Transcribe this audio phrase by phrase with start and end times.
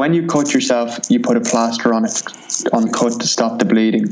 [0.00, 2.24] when you cut yourself, you put a plaster on it
[2.72, 4.10] on cut to stop the bleeding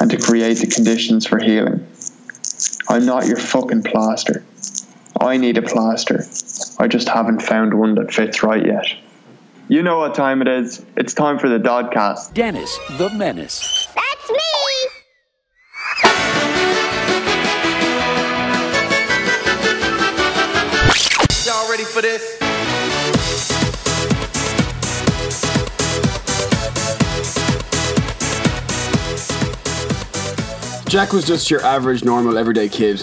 [0.00, 1.86] and to create the conditions for healing.
[2.88, 4.42] I'm not your fucking plaster.
[5.20, 6.24] I need a plaster.
[6.78, 8.86] I just haven't found one that fits right yet.
[9.68, 10.82] You know what time it is.
[10.96, 12.32] It's time for the Dodcast.
[12.32, 13.88] Dennis the Menace.
[13.94, 14.38] That's me!
[21.44, 22.35] Y'all ready for this?
[30.88, 33.02] Jack was just your average, normal, everyday kid.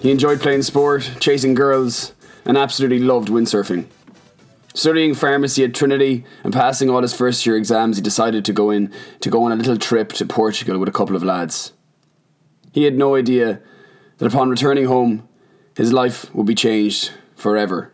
[0.00, 2.12] He enjoyed playing sport, chasing girls,
[2.44, 3.86] and absolutely loved windsurfing.
[4.74, 8.70] Studying pharmacy at Trinity and passing all his first year exams, he decided to go
[8.70, 11.72] in to go on a little trip to Portugal with a couple of lads.
[12.72, 13.60] He had no idea
[14.18, 15.28] that upon returning home,
[15.76, 17.92] his life would be changed forever.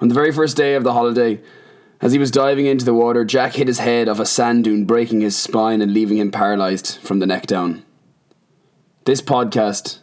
[0.00, 1.40] On the very first day of the holiday,
[2.04, 4.84] as he was diving into the water, Jack hit his head off a sand dune,
[4.84, 7.82] breaking his spine and leaving him paralysed from the neck down.
[9.06, 10.00] This podcast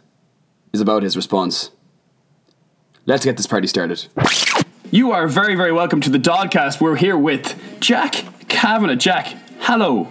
[0.72, 1.70] is about his response.
[3.06, 4.04] Let's get this party started.
[4.90, 6.80] You are very, very welcome to the Dodcast.
[6.80, 8.96] We're here with Jack Kavanagh.
[8.96, 10.10] Jack, hello.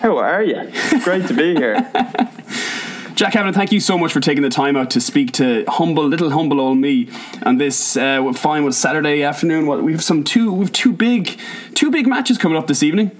[0.00, 0.70] How are you?
[1.04, 1.90] Great to be here.
[3.18, 6.06] Jack Kavanagh, thank you so much for taking the time out to speak to humble,
[6.06, 7.08] little humble old me.
[7.42, 9.66] And this uh, fine was Saturday afternoon.
[9.66, 11.36] What we have some two, we have two big,
[11.74, 13.10] two big matches coming up this evening.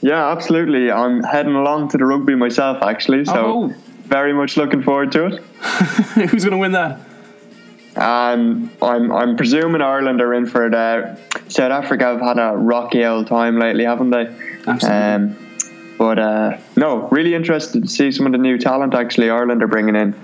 [0.00, 0.90] Yeah, absolutely.
[0.90, 3.26] I'm heading along to the rugby myself, actually.
[3.26, 3.74] So Oh.
[4.06, 5.42] very much looking forward to it.
[6.30, 7.00] Who's going to win that?
[7.94, 10.74] Um, I'm I'm presuming Ireland are in for it.
[10.74, 11.16] Uh,
[11.48, 14.34] South Africa have had a rocky old time lately, haven't they?
[14.66, 14.98] Absolutely.
[14.98, 15.45] Um,
[15.98, 19.68] but uh, no, really interested to see some of the new talent actually Ireland are
[19.68, 20.14] bringing in.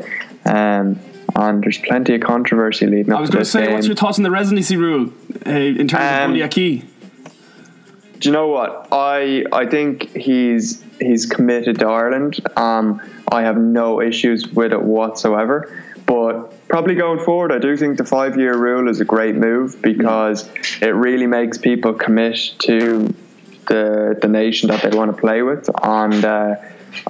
[0.45, 0.99] Um,
[1.35, 3.75] and there's plenty of controversy leading up I was to going to this say, game.
[3.75, 5.13] what's your thoughts on the residency rule
[5.47, 6.85] uh, in terms of Um, Bundee Aki?
[8.19, 8.89] Do you know what?
[8.93, 12.39] I I think he's he's committed to Ireland.
[12.57, 13.01] Um,
[13.33, 15.73] I have no issues with it whatsoever.
[16.07, 19.81] But probably going forward, I do think the five year rule is a great move
[19.83, 20.49] because
[20.81, 23.13] it really makes people commit to
[23.69, 26.55] the the nation that they want to play with, and uh,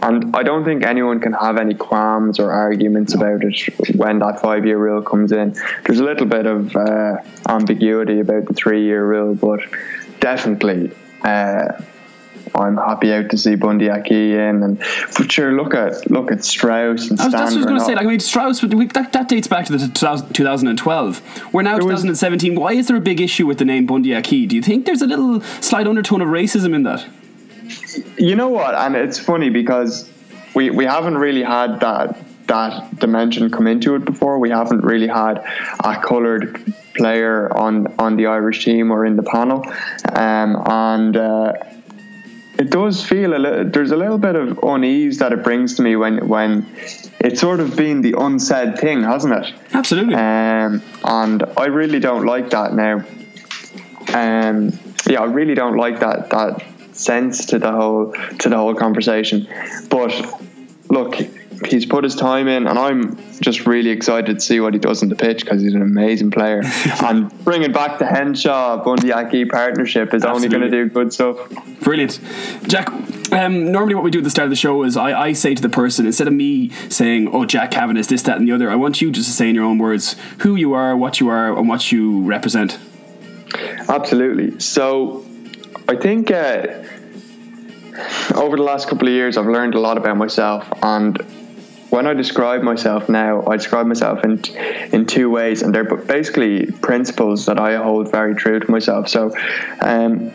[0.02, 4.40] and I don't think anyone can have any qualms or arguments about it when that
[4.40, 5.56] five year rule comes in.
[5.84, 7.16] There's a little bit of uh,
[7.48, 9.60] ambiguity about the three year rule, but
[10.20, 10.92] definitely.
[11.22, 11.72] Uh,
[12.54, 14.78] I'm happy out to see Bundee Aki in, and
[15.16, 17.78] but sure, look at look at Strauss and I was, that's what I was going
[17.78, 17.94] to say.
[17.94, 21.52] Like, I mean, Strauss, that, that dates back to the 2000, 2012.
[21.52, 22.54] We're now was- 2017.
[22.54, 24.46] Why is there a big issue with the name Bundee Aki?
[24.46, 27.06] Do you think there's a little slight undertone of racism in that?
[28.18, 28.74] You know what?
[28.74, 30.10] And it's funny because
[30.54, 34.38] we we haven't really had that that dimension come into it before.
[34.38, 35.38] We haven't really had
[35.82, 39.64] a coloured player on on the Irish team or in the panel,
[40.14, 41.16] um, and.
[41.16, 41.52] Uh,
[42.62, 45.82] it does feel a little, there's a little bit of unease that it brings to
[45.82, 46.64] me when when
[47.18, 49.52] it's sort of been the unsaid thing, hasn't it?
[49.74, 50.14] Absolutely.
[50.14, 53.04] Um, and I really don't like that now.
[54.14, 54.78] Um,
[55.08, 56.62] yeah, I really don't like that that
[56.92, 59.48] sense to the whole to the whole conversation.
[59.90, 60.12] But
[60.88, 61.16] look,
[61.66, 65.02] he's put his time in, and I'm just really excited to see what he does
[65.02, 66.62] on the pitch because he's an amazing player.
[67.04, 71.36] and bringing back the Henshaw Bundee Aki partnership is only going to do good stuff.
[71.80, 72.20] Brilliant.
[72.64, 72.88] Jack,
[73.32, 75.54] um, normally what we do at the start of the show is I, I say
[75.54, 78.52] to the person, instead of me saying, oh, Jack Kavanagh is this, that, and the
[78.52, 81.20] other, I want you just to say in your own words who you are, what
[81.20, 82.78] you are, and what you represent.
[83.88, 84.58] Absolutely.
[84.60, 85.24] So,
[85.88, 86.84] I think uh,
[88.34, 91.18] over the last couple of years, I've learned a lot about myself, and
[91.92, 94.42] when I describe myself now, I describe myself in
[94.92, 99.10] in two ways, and they're basically principles that I hold very true to myself.
[99.10, 99.34] So,
[99.82, 100.32] um,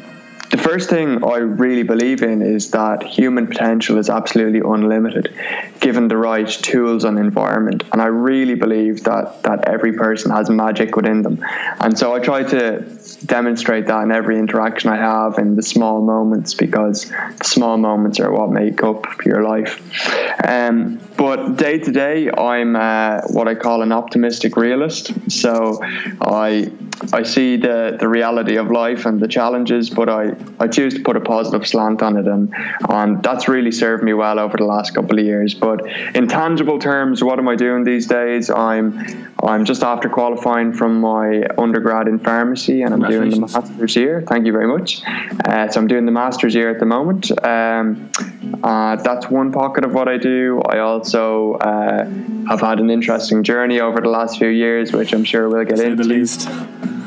[0.51, 5.33] the first thing I really believe in is that human potential is absolutely unlimited,
[5.79, 7.83] given the right tools and environment.
[7.91, 11.43] And I really believe that that every person has magic within them,
[11.79, 16.01] and so I try to demonstrate that in every interaction I have in the small
[16.01, 19.81] moments because the small moments are what make up your life.
[20.43, 25.11] Um, but day to day, I'm uh, what I call an optimistic realist.
[25.31, 25.79] So
[26.21, 26.71] I
[27.13, 31.01] I see the, the reality of life and the challenges, but I, I choose to
[31.01, 32.53] put a positive slant on it, and
[32.89, 35.53] and that's really served me well over the last couple of years.
[35.53, 35.85] But
[36.15, 38.49] in tangible terms, what am I doing these days?
[38.49, 43.95] I'm I'm just after qualifying from my undergrad in pharmacy, and I'm doing the master's
[43.95, 44.23] year.
[44.27, 45.01] Thank you very much.
[45.45, 47.31] Uh, so I'm doing the master's year at the moment.
[47.45, 48.09] Um,
[48.63, 50.61] uh, that's one pocket of what I do.
[50.67, 52.05] I also uh,
[52.49, 55.77] have had an interesting journey over the last few years, which I'm sure we'll get
[55.77, 56.03] Say into.
[56.03, 56.49] the least.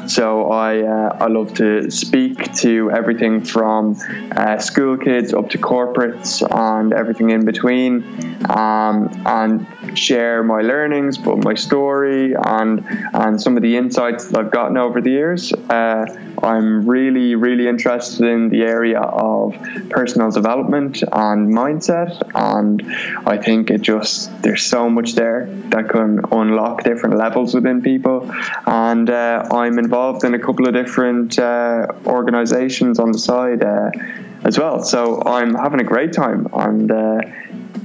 [0.06, 3.96] So I uh, I love to speak to everything from
[4.36, 8.02] uh, school kids up to corporates and everything in between,
[8.50, 12.84] um, and share my learnings, but my story and
[13.14, 15.52] and some of the insights that I've gotten over the years.
[15.52, 16.06] Uh,
[16.42, 19.56] I'm really really interested in the area of
[19.90, 22.82] personal development and mindset, and
[23.26, 28.30] I think it just there's so much there that can unlock different levels within people,
[28.66, 33.90] and uh, I'm involved in a couple of different uh, organizations on the side uh,
[34.44, 34.82] as well.
[34.82, 37.20] So I'm having a great time, and uh,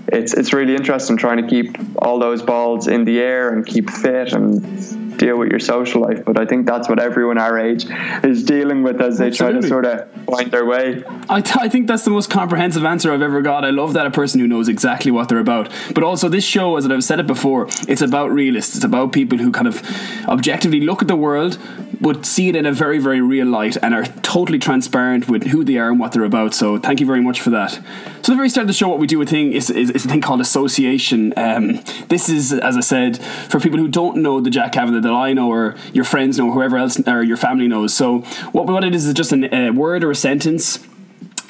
[0.08, 3.90] it's it's really interesting trying to keep all those balls in the air and keep
[3.90, 6.24] fit and deal with your social life.
[6.24, 7.86] But I think that's what everyone our age
[8.24, 11.04] is dealing with as they try to sort of find their way.
[11.30, 13.66] I, th- I think that's the most comprehensive answer I've ever got.
[13.66, 15.72] I love that a person who knows exactly what they're about.
[15.94, 18.75] But also, this show, as I've said it before, it's about realists.
[18.75, 19.81] It's about people who kind of
[20.27, 21.57] objectively look at the world,
[22.00, 25.63] but see it in a very, very real light and are totally transparent with who
[25.63, 26.54] they are and what they're about.
[26.54, 27.71] So, thank you very much for that.
[28.21, 30.06] So, the very start of the show, what we do a thing is, is, is
[30.06, 31.33] a thing called association.
[31.38, 33.18] Um, this is, as I said,
[33.50, 36.52] for people who don't know the Jack Kavanagh that I know, or your friends know,
[36.52, 37.94] whoever else, or your family knows.
[37.94, 38.20] So,
[38.52, 40.80] what, what it is is just an- a word or a sentence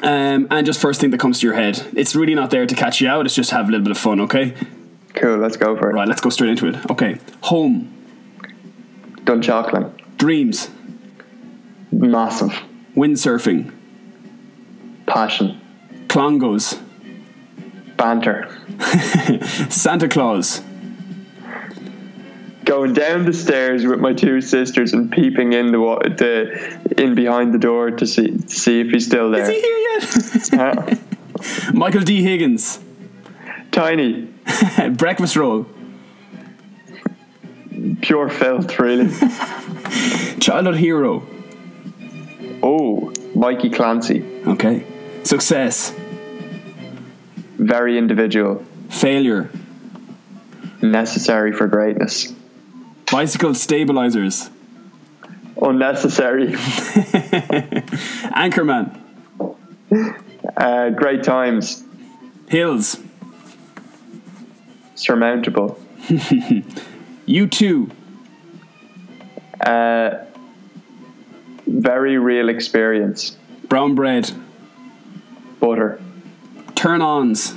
[0.04, 1.86] um, and just first thing that comes to your head.
[1.96, 3.26] It's really not there to catch you out.
[3.26, 4.20] It's just to have a little bit of fun.
[4.22, 4.54] Okay.
[5.16, 5.94] Cool, let's go for it.
[5.94, 6.08] Right.
[6.08, 6.92] Let's go straight into it.
[6.92, 7.18] Okay.
[7.44, 7.92] Home.
[9.24, 10.70] Dunshaughlin, Dreams.
[11.92, 12.52] massive
[12.96, 13.72] Windsurfing.
[15.08, 15.60] passion,
[16.08, 16.80] Clongowes.
[17.98, 18.48] banter,
[19.70, 20.62] Santa Claus.
[22.66, 25.78] Going down the stairs with my two sisters and peeping in the
[26.18, 29.52] the in behind the door to see to see if he's still Is there.
[29.52, 29.78] he here
[30.60, 31.00] yet?
[31.74, 32.22] Michael D.
[32.24, 32.80] Higgins.
[33.72, 34.28] tiny,
[34.92, 35.68] Breakfast roll.
[38.02, 39.10] pure filth, really.
[40.40, 41.24] Childhood hero.
[42.64, 44.86] oh, Mikey Clancy, Okay.
[45.24, 45.94] Success.
[47.58, 49.50] very individual, Failure.
[50.82, 52.34] necessary for greatness,
[53.16, 54.50] Bicycle stabilizers.
[55.62, 56.48] unnecessary,
[58.36, 58.92] Anchorman.
[60.58, 61.82] uh, great times,
[62.50, 63.00] Hills.
[64.96, 65.80] surmountable,
[67.26, 67.90] U2.
[69.66, 70.26] uh,
[71.68, 73.38] very real experience,
[73.70, 74.30] Brown bread.
[75.62, 76.02] butter,
[76.76, 77.54] Turn ons.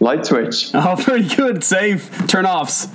[0.00, 1.64] light switch, Oh, very good.
[1.64, 2.10] Safe.
[2.26, 2.88] Turn offs.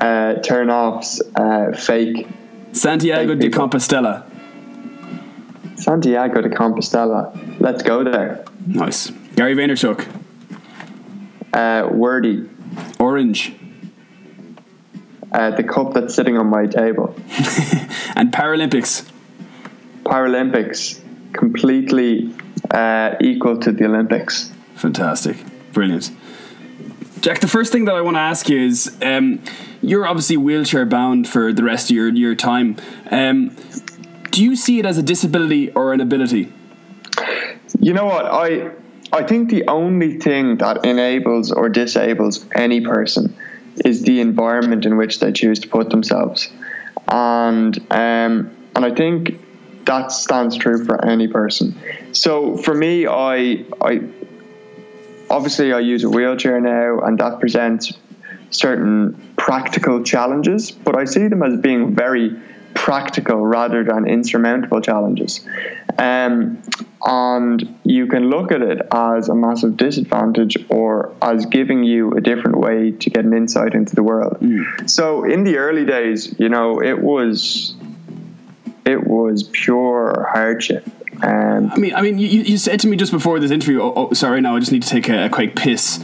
[0.00, 2.26] Uh, turn offs, uh, fake,
[2.72, 3.68] Santiago Fake de people.
[3.68, 4.24] Compostela.
[5.76, 7.32] Santiago de Compostela.
[7.60, 8.44] Let's go there.
[8.66, 9.10] Nice.
[9.36, 10.06] Gary Vaynerchuk.
[11.52, 12.48] Uh, wordy,
[12.98, 13.52] Orange.
[15.32, 17.14] uh, the cup that's sitting on my table.
[18.16, 19.08] And Paralympics.
[20.04, 21.00] Paralympics,
[21.32, 22.34] completely
[22.70, 24.50] uh, equal to the Olympics.
[24.76, 25.36] Fantastic.
[25.72, 26.10] Brilliant.
[27.22, 29.40] Jack, the first thing that I want to ask you is um,
[29.80, 32.76] you're obviously wheelchair bound for the rest of your, your time.
[33.12, 33.56] Um,
[34.32, 36.52] do you see it as a disability or an ability?
[37.78, 38.26] You know what?
[38.26, 38.72] I
[39.12, 43.36] I think the only thing that enables or disables any person
[43.84, 46.50] is the environment in which they choose to put themselves,
[47.06, 49.38] and um, and I think
[49.84, 51.78] that stands true for any person.
[52.10, 54.00] So for me, I I
[55.32, 57.92] obviously I use a wheelchair now, and that presents
[58.50, 62.36] certain practical challenges, but I see them as being very
[62.74, 65.46] practical rather than insurmountable challenges.
[65.98, 66.62] Um,
[67.04, 72.20] and you can look at it as a massive disadvantage or as giving you a
[72.20, 74.36] different way to get an insight into the world.
[74.86, 77.74] So in the early days, you know, it was
[78.84, 80.86] it was pure hardship.
[81.22, 83.92] Um, I mean, I mean, you, you said to me just before this interview, oh,
[83.94, 86.02] oh sorry, now I just need to take a, a quick piss.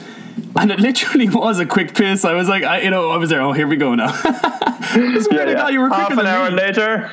[0.56, 2.24] And it literally was a quick piss.
[2.24, 3.40] I was like, I, you know, I was there.
[3.40, 4.10] Oh, here we go now.
[4.12, 6.56] I swear to God, you were half an hour me.
[6.56, 7.10] later.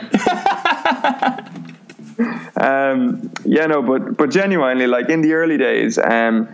[2.62, 6.48] um, yeah, no, but but genuinely, like in the early days, um,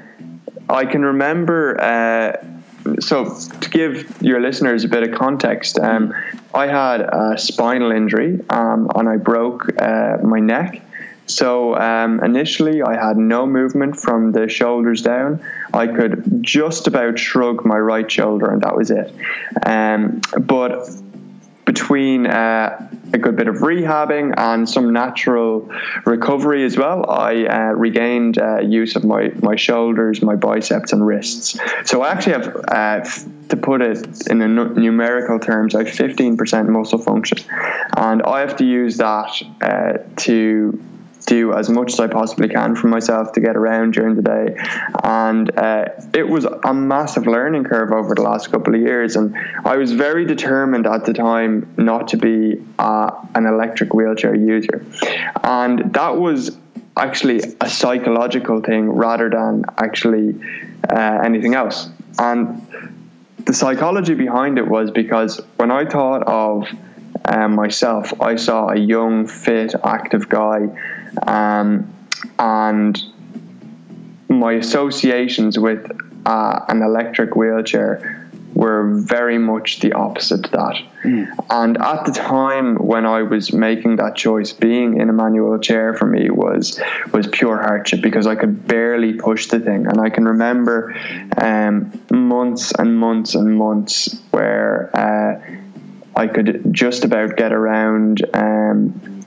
[0.69, 1.79] I can remember.
[1.79, 2.50] Uh,
[2.99, 6.13] so to give your listeners a bit of context, um,
[6.53, 10.81] I had a spinal injury um, and I broke uh, my neck.
[11.27, 15.41] So um, initially, I had no movement from the shoulders down.
[15.73, 19.13] I could just about shrug my right shoulder, and that was it.
[19.65, 20.89] Um, but
[21.71, 25.71] between uh, a good bit of rehabbing and some natural
[26.05, 31.05] recovery as well, I uh, regained uh, use of my, my shoulders, my biceps, and
[31.07, 31.57] wrists.
[31.85, 32.99] So I actually have uh,
[33.47, 37.37] to put it in a numerical terms, I have 15% muscle function,
[37.95, 40.83] and I have to use that uh, to
[41.25, 44.55] do as much as I possibly can for myself to get around during the day.
[45.03, 49.15] And uh, it was a massive learning curve over the last couple of years.
[49.15, 49.35] And
[49.65, 54.85] I was very determined at the time not to be uh, an electric wheelchair user.
[55.43, 56.57] And that was
[56.97, 60.35] actually a psychological thing rather than actually
[60.89, 61.89] uh, anything else.
[62.19, 62.67] And
[63.45, 66.67] the psychology behind it was because when I thought of
[67.25, 70.69] um, myself, I saw a young, fit, active guy
[71.27, 71.93] um,
[72.39, 73.01] and
[74.29, 75.91] my associations with
[76.25, 78.21] uh, an electric wheelchair
[78.53, 80.75] were very much the opposite to that.
[81.03, 81.45] Mm.
[81.49, 85.93] And at the time when I was making that choice, being in a manual chair
[85.93, 86.79] for me was
[87.13, 89.87] was pure hardship because I could barely push the thing.
[89.87, 90.93] And I can remember
[91.37, 98.25] um, months and months and months where uh, I could just about get around.
[98.33, 99.20] Um,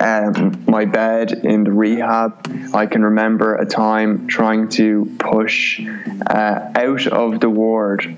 [0.00, 2.46] um, my bed in the rehab.
[2.74, 5.80] I can remember a time trying to push
[6.26, 8.16] uh, out of the ward,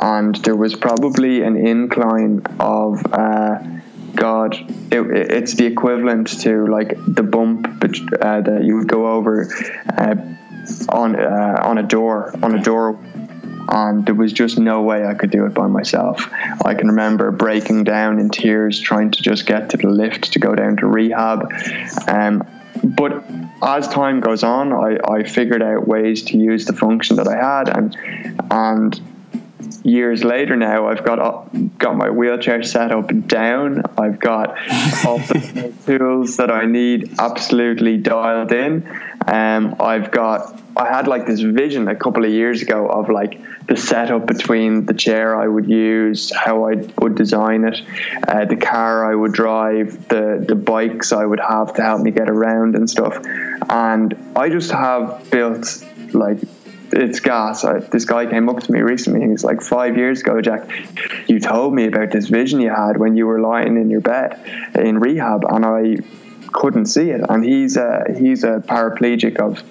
[0.00, 3.04] and there was probably an incline of.
[3.12, 3.58] Uh,
[4.14, 4.54] God,
[4.90, 9.46] it, it's the equivalent to like the bump uh, that you would go over
[9.98, 10.14] uh,
[10.88, 12.98] on uh, on a door on a door
[13.68, 16.28] and there was just no way I could do it by myself.
[16.64, 20.38] I can remember breaking down in tears trying to just get to the lift to
[20.38, 21.52] go down to rehab.
[22.08, 22.46] Um,
[22.82, 23.24] but
[23.62, 27.36] as time goes on, I, I figured out ways to use the function that I
[27.36, 27.96] had, and
[28.50, 29.00] and
[29.84, 31.44] years later now, I've got uh,
[31.78, 33.82] got my wheelchair set up and down.
[33.98, 34.50] I've got
[35.04, 38.88] all the tools that I need absolutely dialed in.
[39.26, 43.40] Um, I've got I had like this vision a couple of years ago of like
[43.66, 47.80] the setup between the chair I would use, how I would design it,
[48.28, 52.10] uh, the car I would drive, the the bikes I would have to help me
[52.10, 53.18] get around and stuff.
[53.70, 55.82] And I just have built
[56.12, 56.38] like
[56.96, 57.64] it's gas.
[57.64, 59.28] I, this guy came up to me recently.
[59.28, 60.68] He's like, five years ago, Jack,
[61.28, 64.40] you told me about this vision you had when you were lying in your bed
[64.74, 65.96] in rehab, and I
[66.52, 67.20] couldn't see it.
[67.28, 69.62] And he's a, he's a paraplegic of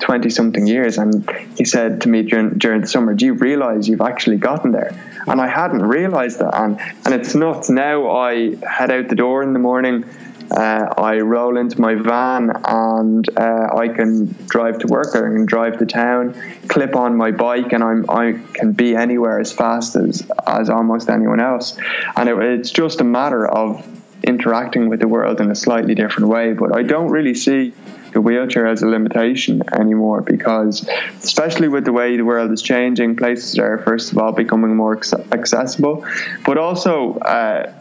[0.00, 0.98] 20 something years.
[0.98, 4.72] And he said to me during, during the summer, Do you realize you've actually gotten
[4.72, 4.98] there?
[5.26, 6.54] And I hadn't realized that.
[6.54, 7.70] And, and it's nuts.
[7.70, 10.04] Now I head out the door in the morning.
[10.50, 15.08] Uh, I roll into my van and uh, I can drive to work.
[15.14, 16.34] I can drive to town,
[16.68, 21.08] clip on my bike, and I'm I can be anywhere as fast as as almost
[21.08, 21.78] anyone else.
[22.16, 23.86] And it, it's just a matter of
[24.22, 26.52] interacting with the world in a slightly different way.
[26.52, 27.74] But I don't really see
[28.12, 30.88] the wheelchair as a limitation anymore because,
[31.22, 34.96] especially with the way the world is changing, places are first of all becoming more
[35.32, 36.06] accessible,
[36.44, 37.14] but also.
[37.18, 37.72] Uh,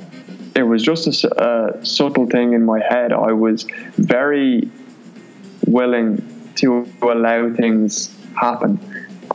[0.55, 3.11] it was just a, a subtle thing in my head.
[3.11, 3.65] I was
[3.97, 4.69] very
[5.65, 8.79] willing to allow things happen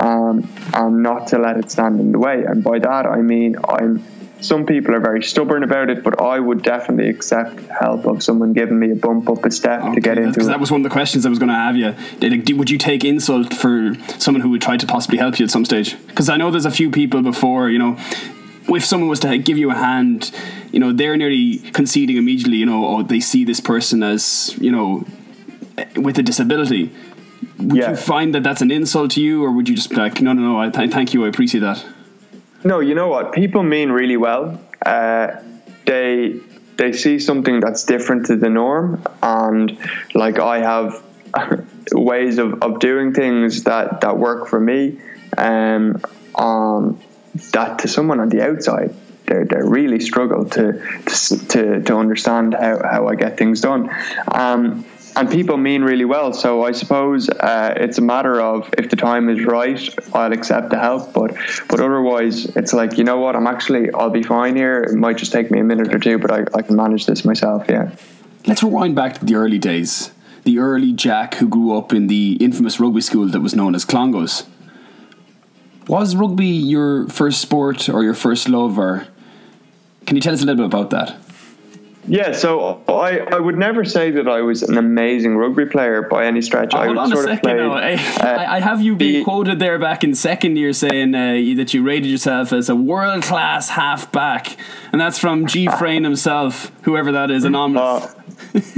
[0.01, 2.45] um, and not to let it stand in the way.
[2.45, 4.05] And by that I mean I'm
[4.41, 8.53] some people are very stubborn about it, but I would definitely accept help of someone
[8.53, 10.45] giving me a bump up a step okay, to get into it.
[10.45, 12.57] That was one of the questions I was going to have you.
[12.57, 15.65] Would you take insult for someone who would try to possibly help you at some
[15.65, 15.97] stage?
[16.07, 17.99] Because I know there's a few people before, you know,
[18.69, 20.31] if someone was to give you a hand,
[20.73, 24.71] you know, they're nearly conceding immediately, you know, or they see this person as, you
[24.71, 25.05] know,
[25.97, 26.93] with a disability.
[27.59, 27.91] Would yeah.
[27.91, 30.33] you find that that's an insult to you, or would you just be like, no,
[30.33, 31.85] no, no, I th- thank you, I appreciate that?
[32.65, 33.33] No, you know what?
[33.33, 34.61] People mean really well.
[34.85, 35.37] Uh,
[35.87, 36.41] they
[36.77, 39.77] they see something that's different to the norm, and
[40.15, 41.03] like I have
[41.93, 44.99] ways of, of doing things that, that work for me,
[45.37, 46.01] um,
[46.35, 47.01] um,
[47.53, 48.95] that to someone on the outside
[49.29, 50.81] they they really struggle to
[51.49, 53.91] to to understand how, how I get things done.
[54.33, 54.85] Um,
[55.17, 56.33] and people mean really well.
[56.33, 59.81] So I suppose uh, it's a matter of if the time is right,
[60.15, 61.13] I'll accept the help.
[61.13, 61.35] But
[61.69, 64.81] but otherwise, it's like you know what, I'm actually I'll be fine here.
[64.83, 67.25] It might just take me a minute or two, but I, I can manage this
[67.25, 67.67] myself.
[67.69, 67.91] Yeah.
[68.47, 70.13] Let's rewind back to the early days.
[70.45, 73.85] The early Jack who grew up in the infamous rugby school that was known as
[73.85, 74.47] Clongowes.
[75.89, 79.07] Was rugby your first sport or your first love, or
[80.07, 81.17] can you tell us a little bit about that?
[82.09, 86.25] Yeah, so I, I would never say that I was an amazing rugby player by
[86.25, 86.75] any stretch.
[86.75, 87.73] Oh, I hold on a second now.
[87.73, 91.33] I, uh, I, have you been the, quoted there back in second year saying uh,
[91.57, 94.57] that you rated yourself as a world class half back,
[94.91, 98.15] and that's from G Frayne himself, whoever that is, anonymous.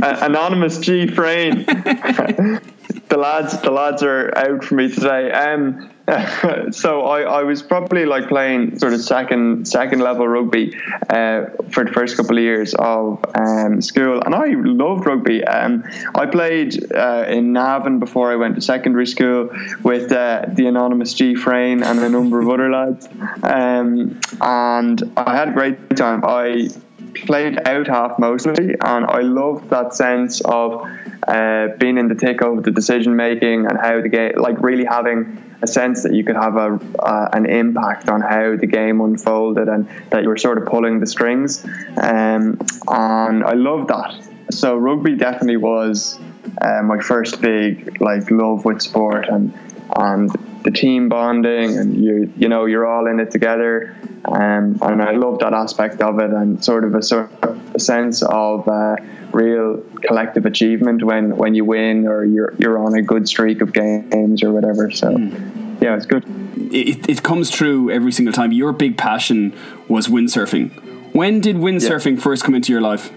[0.02, 1.64] Uh, anonymous G Frayne.
[1.64, 5.30] the lads, the lads are out for me today.
[5.30, 5.90] Um,
[6.70, 10.74] so I, I was probably like playing sort of second second level rugby
[11.08, 15.44] uh, for the first couple of years of um, school, and I loved rugby.
[15.44, 19.50] Um, I played uh, in Navan before I went to secondary school
[19.82, 23.08] with uh, the anonymous G Frayne and a number of other lads,
[23.42, 26.24] um, and I had a great time.
[26.24, 26.70] I
[27.14, 30.86] played out half mostly, and I loved that sense of
[31.28, 34.84] uh, being in the thick of the decision making and how the game, like really
[34.84, 39.00] having a sense that you could have a uh, an impact on how the game
[39.00, 41.64] unfolded and that you were sort of pulling the strings.
[41.96, 44.28] Um, and I love that.
[44.50, 46.18] So rugby definitely was
[46.60, 49.52] uh, my first big like love with sport and
[49.96, 50.30] and
[50.70, 53.96] the team bonding and you you know you're all in it together.
[54.24, 57.80] Um, and I love that aspect of it and sort of a sort of a
[57.80, 58.96] sense of uh,
[59.32, 63.72] real collective achievement when, when you win or you're you're on a good streak of
[63.72, 64.90] games or whatever.
[64.90, 65.82] So mm.
[65.82, 66.24] yeah it's good.
[66.72, 68.52] It, it comes true every single time.
[68.52, 69.56] Your big passion
[69.88, 71.14] was windsurfing.
[71.14, 72.22] When did windsurfing yeah.
[72.22, 73.10] first come into your life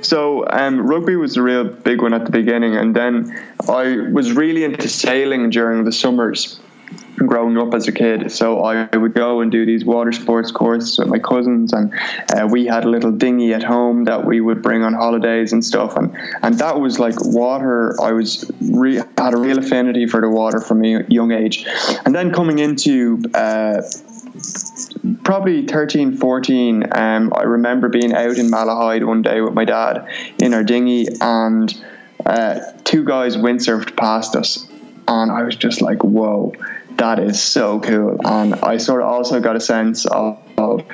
[0.00, 4.32] so um, rugby was a real big one at the beginning, and then I was
[4.32, 6.60] really into sailing during the summers
[7.16, 8.30] growing up as a kid.
[8.30, 11.92] So I would go and do these water sports courses with my cousins, and
[12.34, 15.64] uh, we had a little dinghy at home that we would bring on holidays and
[15.64, 15.96] stuff.
[15.96, 18.00] And and that was like water.
[18.00, 21.66] I was re- had a real affinity for the water from a young age,
[22.04, 23.82] and then coming into uh,
[25.24, 30.08] probably 13, 14, um, I remember being out in Malahide one day with my dad
[30.38, 31.72] in our dinghy, and
[32.24, 34.68] uh, two guys windsurfed past us.
[35.08, 36.52] And I was just like, whoa,
[36.96, 38.18] that is so cool.
[38.24, 40.84] And I sort of also got a sense of, of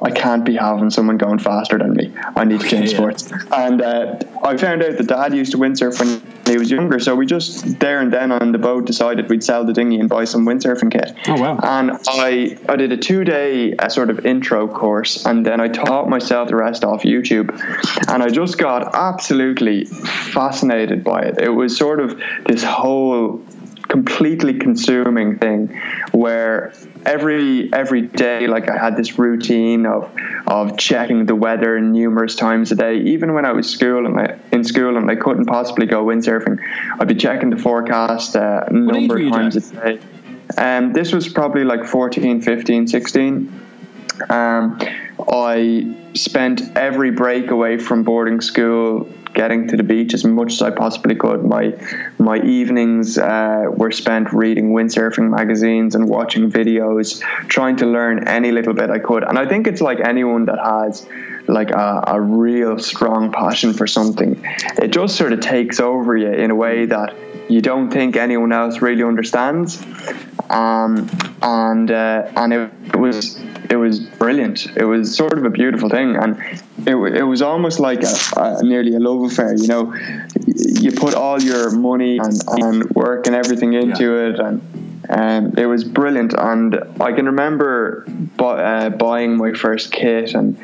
[0.00, 2.12] I can't be having someone going faster than me.
[2.36, 2.96] I need to change yeah.
[2.96, 3.32] sports.
[3.50, 6.98] And uh, I found out that dad used to windsurf when he was younger.
[6.98, 10.08] So we just there and then on the boat decided we'd sell the dinghy and
[10.08, 11.14] buy some windsurfing kit.
[11.28, 11.58] Oh wow!
[11.62, 15.68] And I I did a two day uh, sort of intro course, and then I
[15.68, 17.50] taught myself the rest off YouTube,
[18.08, 21.38] and I just got absolutely fascinated by it.
[21.38, 23.42] It was sort of this whole
[23.88, 25.80] completely consuming thing
[26.12, 26.72] where
[27.06, 30.10] every every day like I had this routine of
[30.46, 32.98] of checking the weather numerous times a day.
[32.98, 36.58] Even when I was school and I, in school and I couldn't possibly go windsurfing
[36.98, 40.00] I'd be checking the forecast uh, a number of times a day.
[40.56, 43.60] And um, this was probably like 14 15 16
[44.28, 44.78] um,
[45.30, 50.62] I spent every break away from boarding school getting to the beach as much as
[50.62, 51.44] I possibly could.
[51.44, 51.74] My
[52.18, 58.52] my evenings uh, were spent reading windsurfing magazines and watching videos, trying to learn any
[58.52, 59.24] little bit I could.
[59.24, 61.06] And I think it's like anyone that has
[61.48, 64.40] like a, a real strong passion for something,
[64.78, 67.14] it just sort of takes over you in a way that
[67.52, 69.82] you don't think anyone else really understands.
[70.50, 71.08] Um,
[71.42, 73.38] and uh, and it was
[73.70, 74.66] it was brilliant.
[74.76, 76.36] It was sort of a beautiful thing, and
[76.86, 79.54] it, it was almost like a, a, nearly a love affair.
[79.54, 79.94] You know,
[80.46, 84.28] you put all your money and, and work and everything into yeah.
[84.28, 84.60] it, and
[85.08, 90.56] um, it was brilliant, and I can remember bu- uh, buying my first kit and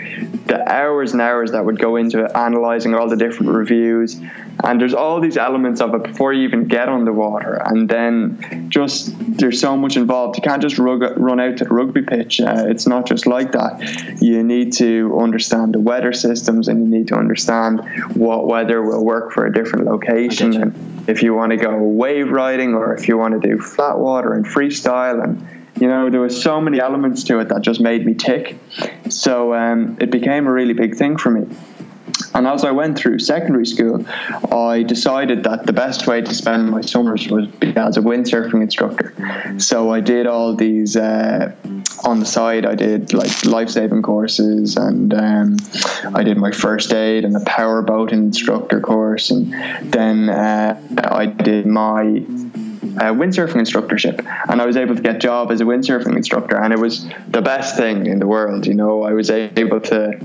[0.47, 4.21] the hours and hours that would go into it, analyzing all the different reviews.
[4.65, 7.89] And there's all these elements of it before you even get on the water, and
[7.89, 10.37] then just there's so much involved.
[10.37, 12.41] You can't just rug- run out to the rugby pitch.
[12.41, 14.21] Uh, it's not just like that.
[14.21, 17.81] You need to understand the weather systems, and you need to understand
[18.15, 20.61] what weather will work for a different location.
[20.61, 23.99] And if you want to go wave riding, or if you want to do flat
[23.99, 25.47] water and freestyle and
[25.81, 28.59] you know there was so many elements to it that just made me tick
[29.09, 31.47] so um, it became a really big thing for me
[32.35, 34.05] and as I went through secondary school,
[34.53, 38.63] I decided that the best way to spend my summers was be as a windsurfing
[38.63, 39.13] instructor.
[39.59, 41.53] So I did all these uh,
[42.05, 42.67] on the side.
[42.67, 45.57] I did like life saving courses, and um,
[46.15, 49.53] I did my first aid and a power boat instructor course, and
[49.83, 52.03] then uh, I did my
[52.99, 56.57] uh, windsurfing instructorship, and I was able to get a job as a windsurfing instructor,
[56.57, 58.67] and it was the best thing in the world.
[58.67, 60.19] You know, I was able to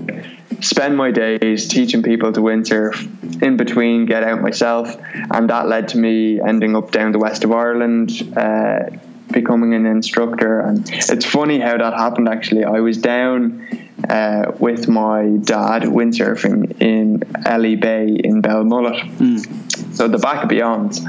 [0.62, 4.96] spend my days teaching people to windsurf, in between get out myself,
[5.32, 8.12] and that led to me ending up down the west of Ireland.
[8.36, 8.98] Uh,
[9.32, 13.66] becoming an instructor and it's funny how that happened actually i was down
[14.10, 19.00] uh, with my dad windsurfing in Elly Bay in Belmullet.
[19.18, 19.96] Mm.
[19.96, 21.00] So the back of Beyond.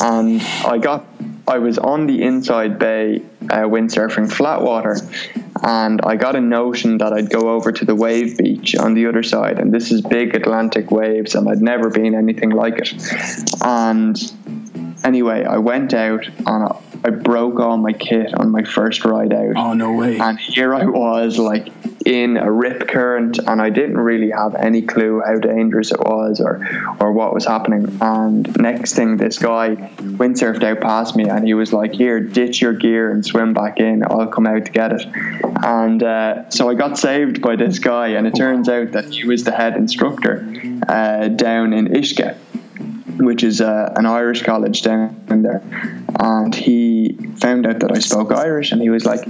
[0.00, 1.04] And I got
[1.46, 4.96] I was on the inside bay uh, windsurfing flat water
[5.62, 9.06] and I got a notion that I'd go over to the wave beach on the
[9.06, 12.92] other side and this is big Atlantic waves and I'd never been anything like it.
[13.62, 14.16] And
[15.04, 19.56] anyway, I went out and I broke all my kit on my first ride out.
[19.56, 20.18] Oh no way!
[20.18, 21.68] And here I was, like
[22.04, 26.40] in a rip current, and I didn't really have any clue how dangerous it was
[26.40, 26.66] or
[27.00, 27.98] or what was happening.
[28.00, 32.60] And next thing, this guy windsurfed out past me, and he was like, "Here, ditch
[32.60, 34.02] your gear and swim back in.
[34.02, 35.06] I'll come out to get it."
[35.62, 39.26] And uh, so I got saved by this guy, and it turns out that he
[39.26, 40.46] was the head instructor
[40.88, 42.36] uh, down in Uisce
[43.24, 45.62] which is uh, an Irish college down there.
[46.18, 49.22] And he found out that I spoke Irish, and he was like,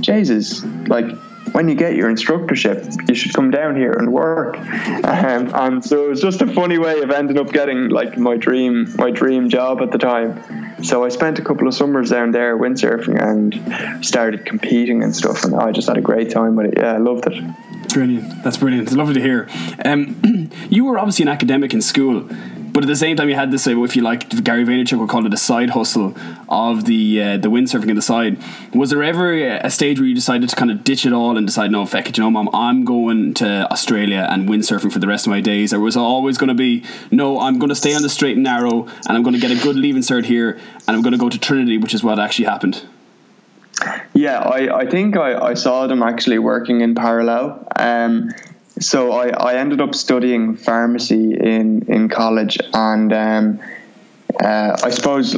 [0.00, 1.06] Jesus, like,
[1.52, 4.56] when you get your instructorship, you should come down here and work.
[5.08, 8.36] Um, and so it was just a funny way of ending up getting like my
[8.36, 10.82] dream, my dream job at the time.
[10.82, 15.44] So I spent a couple of summers down there windsurfing and started competing and stuff,
[15.44, 16.74] and I just had a great time with it.
[16.76, 17.42] Yeah, I loved it.
[17.88, 18.44] Brilliant.
[18.44, 18.86] That's brilliant.
[18.86, 19.48] It's lovely to hear.
[19.84, 22.28] Um, you were obviously an academic in school.
[22.72, 25.26] But at the same time, you had this, if you like, Gary Vaynerchuk would call
[25.26, 26.14] it a side hustle
[26.48, 28.38] of the uh, the windsurfing on the side.
[28.74, 31.46] Was there ever a stage where you decided to kind of ditch it all and
[31.46, 35.06] decide, no, feck it, you know, mom, I'm going to Australia and windsurfing for the
[35.06, 35.72] rest of my days?
[35.72, 38.36] Or was it always going to be, no, I'm going to stay on the straight
[38.36, 41.12] and narrow and I'm going to get a good leaving cert here and I'm going
[41.12, 42.86] to go to Trinity, which is what actually happened?
[44.14, 47.66] Yeah, I, I think I, I saw them actually working in parallel.
[47.76, 48.30] Um,
[48.80, 53.60] so I, I ended up studying pharmacy in, in college, and um,
[54.42, 55.36] uh, I suppose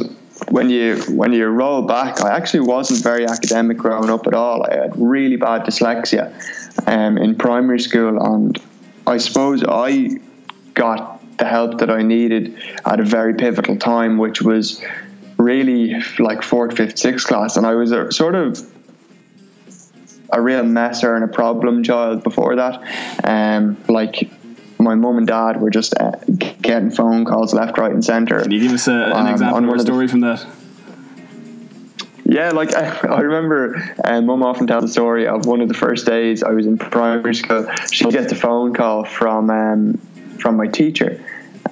[0.49, 4.63] when you when you roll back, I actually wasn't very academic growing up at all.
[4.63, 6.33] I had really bad dyslexia
[6.87, 8.59] um, in primary school, and
[9.07, 10.19] I suppose I
[10.73, 14.83] got the help that I needed at a very pivotal time, which was
[15.37, 18.70] really like fourth, fifth, sixth class, and I was a, sort of
[20.31, 22.81] a real messer and a problem child before that.
[23.23, 24.29] Um, like
[24.79, 26.11] my mum and dad were just uh,
[26.61, 28.41] getting phone calls left, right, and centre.
[28.41, 30.45] Can you give us a, an um, example or a story from that?
[32.25, 35.73] Yeah, like I, I remember, um, mum often tells the story of one of the
[35.73, 37.69] first days I was in primary school.
[37.91, 39.97] She gets a phone call from um,
[40.39, 41.23] from my teacher,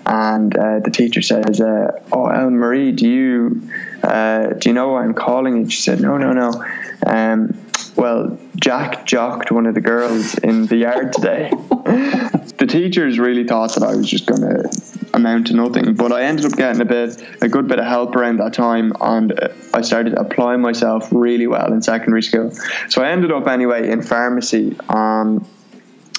[0.06, 3.70] and uh, the teacher says, uh, "Oh, Ellen Marie, do you
[4.04, 6.66] uh, do you know why I'm calling?" And she said, "No, no, no."
[7.08, 7.58] Um,
[8.00, 11.50] well, Jack jocked one of the girls in the yard today.
[11.70, 16.24] the teachers really thought that I was just going to amount to nothing, but I
[16.24, 19.38] ended up getting a bit, a good bit of help around that time, and
[19.74, 22.52] I started applying myself really well in secondary school.
[22.88, 24.78] So I ended up anyway in pharmacy.
[24.88, 25.46] Um,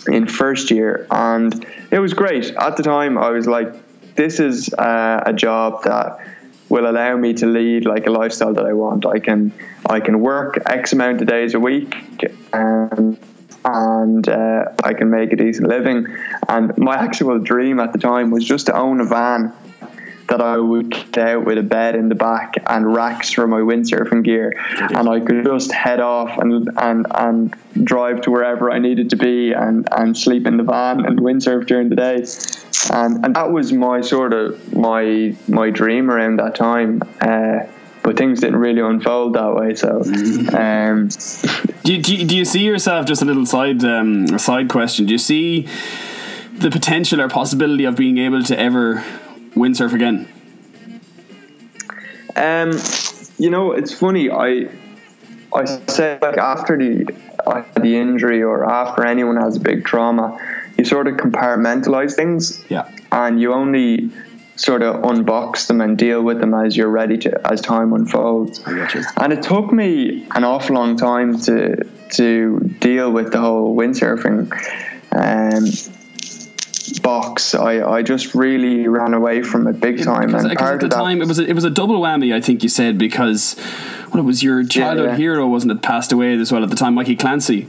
[0.06, 2.54] in first year, and it was great.
[2.56, 3.70] At the time, I was like,
[4.14, 6.18] "This is uh, a job that
[6.70, 9.04] will allow me to lead like a lifestyle that I want.
[9.04, 9.52] I can
[9.88, 11.94] I can work X amount of days a week,
[12.52, 13.18] um,
[13.64, 16.06] and uh, I can make a decent living.
[16.48, 19.52] And my actual dream at the time was just to own a van
[20.30, 23.58] that I would get out with a bed in the back and racks for my
[23.58, 28.78] windsurfing gear, and I could just head off and and and drive to wherever I
[28.78, 32.24] needed to be and and sleep in the van and windsurf during the day,
[32.92, 37.02] and and that was my sort of my my dream around that time.
[37.20, 37.66] Uh,
[38.02, 39.74] but things didn't really unfold that way.
[39.74, 40.00] So,
[40.56, 41.08] um,
[41.84, 45.04] do, you, do, you, do you see yourself just a little side um, side question?
[45.04, 45.68] Do you see
[46.60, 49.04] the potential or possibility of being able to ever
[49.61, 50.29] windsurf again?
[52.37, 52.73] Um,
[53.38, 54.31] you know, it's funny.
[54.31, 54.68] I
[55.53, 57.12] I say like after the
[57.81, 60.38] the injury or after anyone has a big trauma,
[60.77, 62.64] you sort of compartmentalize things.
[62.68, 62.90] Yeah.
[63.12, 64.11] And you only
[64.57, 68.62] sort of unbox them and deal with them as you're ready to as time unfolds.
[69.16, 74.53] And it took me an awful long time to to deal with the whole windsurfing.
[75.12, 75.99] Um,
[77.02, 77.54] box.
[77.54, 80.28] I, I just really ran away from it big time.
[80.28, 82.34] Because, and because at the time it was a, it was a double whammy.
[82.34, 83.56] I think you said because
[84.12, 85.16] well, it was your childhood yeah, yeah.
[85.16, 85.82] hero, wasn't it?
[85.82, 87.68] Passed away as well at the time, Mikey Clancy.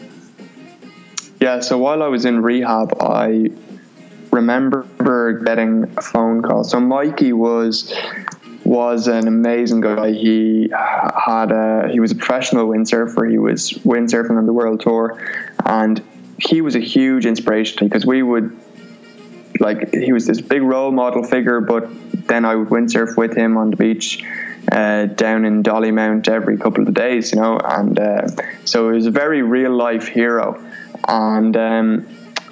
[1.39, 1.59] Yeah.
[1.59, 3.49] So while I was in rehab, I
[4.31, 6.63] remember getting a phone call.
[6.63, 7.93] So Mikey was
[8.63, 10.11] was an amazing guy.
[10.11, 13.29] He had a he was a professional windsurfer.
[13.29, 15.19] He was windsurfing on the world tour,
[15.65, 16.01] and
[16.37, 18.57] he was a huge inspiration because we would
[19.61, 21.87] like he was this big role model figure, but
[22.27, 24.23] then I would windsurf with him on the beach
[24.71, 28.27] uh, down in Dollymount every couple of days, you know, and uh,
[28.65, 30.61] so he was a very real life hero,
[31.07, 32.07] and um,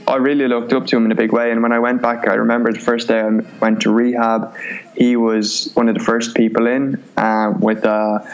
[0.08, 1.52] I really looked up to him in a big way.
[1.52, 4.56] And when I went back, I remember the first day I went to rehab,
[4.96, 8.28] he was one of the first people in uh, with a,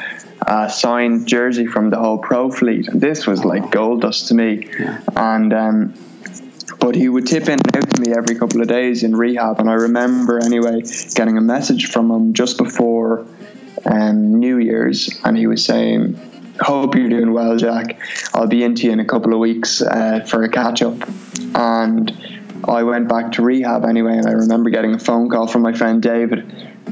[0.47, 2.87] a, signed jersey from the whole pro fleet.
[2.87, 5.01] And this was like gold dust to me, yeah.
[5.15, 5.53] and.
[5.53, 5.93] Um,
[6.79, 9.59] but he would tip in and out to me every couple of days in rehab.
[9.59, 10.81] And I remember anyway
[11.13, 13.25] getting a message from him just before
[13.85, 16.19] um, New Year's, and he was saying,
[16.59, 17.99] "Hope you're doing well, Jack.
[18.33, 20.97] I'll be into you in a couple of weeks uh, for a catch up."
[21.53, 22.11] And
[22.67, 25.73] I went back to rehab anyway, and I remember getting a phone call from my
[25.73, 26.39] friend David,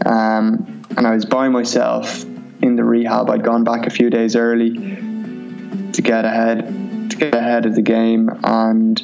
[0.05, 2.23] um, and I was by myself
[2.61, 3.29] in the rehab.
[3.29, 7.81] I'd gone back a few days early to get ahead to get ahead of the
[7.81, 9.01] game, and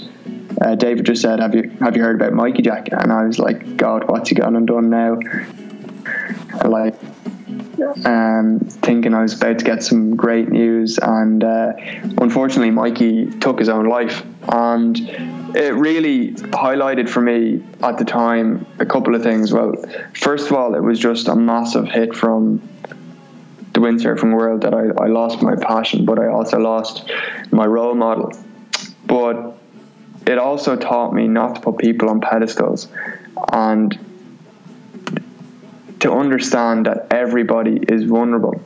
[0.62, 3.40] uh, David just said, "Have you have you heard about Mikey Jack?" And I was
[3.40, 5.20] like, "God, what's he gone and done now?"
[6.66, 6.96] Like
[8.06, 11.74] um, thinking I was about to get some great news, and uh,
[12.20, 14.98] unfortunately, Mikey took his own life, and
[15.56, 19.54] it really highlighted for me at the time a couple of things.
[19.54, 19.74] Well,
[20.14, 22.62] first of all, it was just a massive hit from
[23.74, 27.10] the windsurfing world that I, I lost my passion, but I also lost
[27.52, 28.34] my role model.
[29.06, 29.59] But
[30.26, 32.88] it also taught me not to put people on pedestals
[33.52, 33.98] and
[36.00, 38.62] to understand that everybody is vulnerable.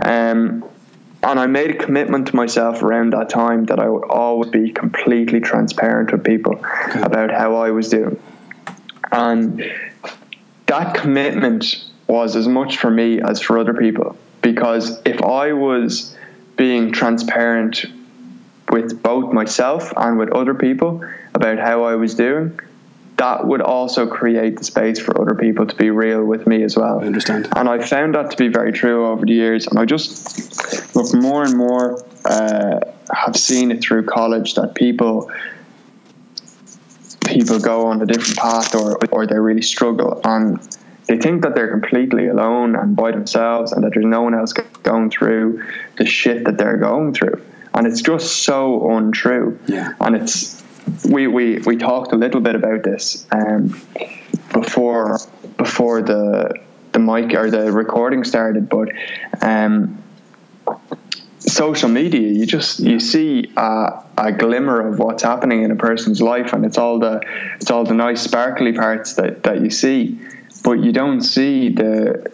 [0.00, 0.64] Um,
[1.22, 4.70] and I made a commitment to myself around that time that I would always be
[4.70, 7.02] completely transparent with people okay.
[7.02, 8.20] about how I was doing.
[9.12, 9.62] And
[10.66, 14.16] that commitment was as much for me as for other people.
[14.40, 16.16] Because if I was
[16.56, 17.84] being transparent
[18.70, 21.04] with both myself and with other people
[21.34, 22.58] about how I was doing,
[23.16, 26.76] that would also create the space for other people to be real with me as
[26.76, 27.00] well.
[27.00, 27.48] I understand.
[27.54, 29.66] And I found that to be very true over the years.
[29.66, 32.80] And I just look more and more uh,
[33.14, 35.30] have seen it through college that people
[37.26, 40.58] people go on a different path or or they really struggle and
[41.06, 44.52] they think that they're completely alone and by themselves and that there's no one else
[44.52, 45.62] going through
[45.98, 47.40] the shit that they're going through
[47.74, 49.58] and it's just so untrue.
[49.66, 49.94] Yeah.
[50.00, 50.62] And it's
[51.08, 53.80] we, we, we talked a little bit about this um,
[54.52, 55.18] before
[55.56, 56.54] before the
[56.92, 58.88] the mic or the recording started, but
[59.42, 60.02] um,
[61.38, 66.20] social media you just you see a, a, glimmer of what's happening in a person's
[66.20, 67.20] life, and it's all the
[67.60, 70.20] it's all the nice sparkly parts that that you see,
[70.64, 72.26] but you don't see the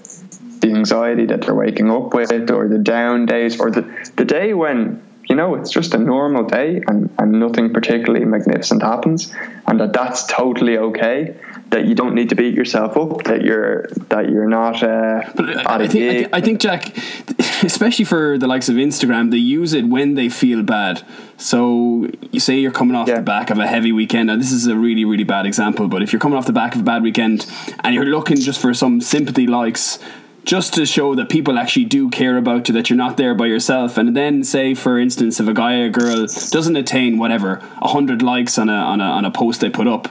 [0.60, 3.82] the anxiety that they're waking up with, or the down days, or the
[4.16, 5.02] the day when
[5.36, 9.30] you know, it's just a normal day and, and nothing particularly magnificent happens,
[9.66, 11.36] and that that's totally okay.
[11.68, 13.24] That you don't need to beat yourself up.
[13.24, 14.82] That you're that you're not.
[14.82, 16.96] Uh, but I, think, I, I think Jack,
[17.62, 21.04] especially for the likes of Instagram, they use it when they feel bad.
[21.36, 23.16] So you say you're coming off yeah.
[23.16, 24.28] the back of a heavy weekend.
[24.28, 26.74] Now this is a really really bad example, but if you're coming off the back
[26.74, 27.44] of a bad weekend
[27.84, 29.98] and you're looking just for some sympathy likes
[30.46, 33.46] just to show that people actually do care about you, that you're not there by
[33.46, 33.98] yourself.
[33.98, 38.56] And then say, for instance, if a guy or girl doesn't attain whatever hundred likes
[38.56, 40.08] on a on a on a post they put up,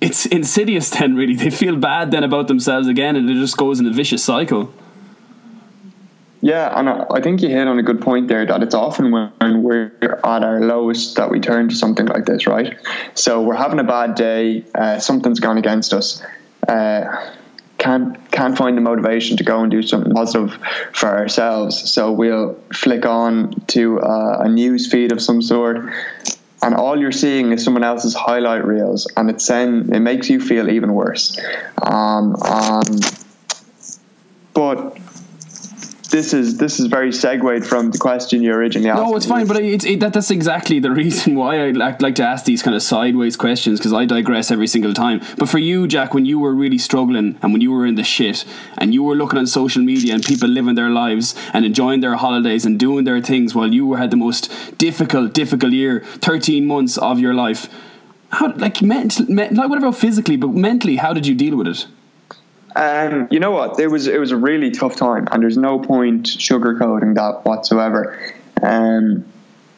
[0.00, 0.90] it's insidious.
[1.02, 3.90] Then really, they feel bad then about themselves again, and it just goes in a
[3.90, 4.72] vicious cycle.
[6.42, 9.62] Yeah, and I think you hit on a good point there that it's often when
[9.62, 12.76] we're at our lowest that we turn to something like this, right?
[13.14, 16.20] So we're having a bad day, uh, something's gone against us.
[16.66, 17.04] Uh,
[17.82, 20.56] can't can't find the motivation to go and do something positive
[20.92, 21.90] for ourselves.
[21.90, 25.92] So we'll flick on to uh, a news feed of some sort,
[26.62, 30.40] and all you're seeing is someone else's highlight reels, and it's then it makes you
[30.40, 31.38] feel even worse.
[31.82, 33.00] Um, um,
[34.54, 34.96] but
[36.12, 39.02] this is this is very segued from the question you originally asked.
[39.02, 42.14] No, it's fine, but it's, it, that, that's exactly the reason why I like, like
[42.16, 45.22] to ask these kind of sideways questions because I digress every single time.
[45.38, 48.04] But for you, Jack, when you were really struggling and when you were in the
[48.04, 48.44] shit
[48.76, 52.16] and you were looking on social media and people living their lives and enjoying their
[52.16, 56.98] holidays and doing their things while you had the most difficult, difficult year, thirteen months
[56.98, 57.68] of your life.
[58.28, 61.86] How like mental, like whatever physically, but mentally, how did you deal with it?
[62.74, 63.78] Um, you know what?
[63.78, 68.18] It was it was a really tough time, and there's no point sugarcoating that whatsoever.
[68.62, 69.24] Um,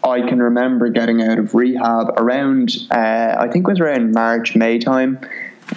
[0.05, 4.55] I can remember getting out of rehab around, uh, I think it was around March,
[4.55, 5.19] May time,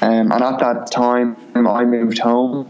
[0.02, 2.70] um, and at that time I moved home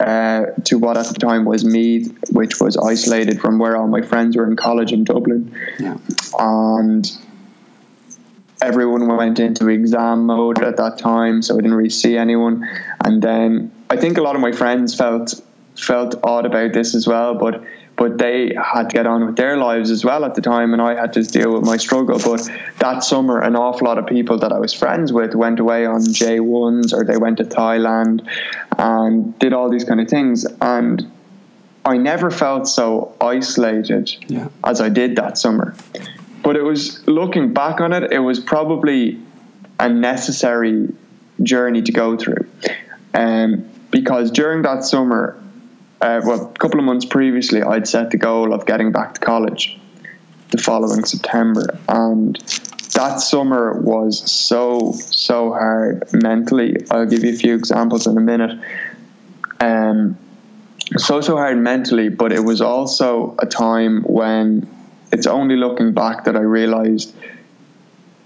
[0.00, 4.00] uh, to what at the time was Meath, which was isolated from where all my
[4.00, 5.98] friends were in college in Dublin, yeah.
[6.38, 7.10] and
[8.62, 12.66] everyone went into exam mode at that time, so I didn't really see anyone.
[13.04, 15.40] And then I think a lot of my friends felt
[15.76, 17.62] felt odd about this as well, but
[17.96, 20.80] but they had to get on with their lives as well at the time, and
[20.80, 22.18] I had to deal with my struggle.
[22.18, 25.84] But that summer, an awful lot of people that I was friends with went away
[25.84, 28.24] on J1s or they went to Thailand
[28.78, 31.10] and did all these kind of things, and
[31.84, 34.48] I never felt so isolated yeah.
[34.62, 35.74] as I did that summer.
[36.48, 39.20] But it was looking back on it, it was probably
[39.78, 40.88] a necessary
[41.42, 42.48] journey to go through.
[43.12, 45.38] Um, because during that summer,
[46.00, 49.20] uh, well, a couple of months previously, I'd set the goal of getting back to
[49.20, 49.78] college
[50.48, 52.36] the following September, and
[52.94, 56.76] that summer was so so hard mentally.
[56.90, 58.58] I'll give you a few examples in a minute.
[59.60, 60.16] Um,
[60.96, 64.77] so so hard mentally, but it was also a time when
[65.12, 67.14] it's only looking back that I realized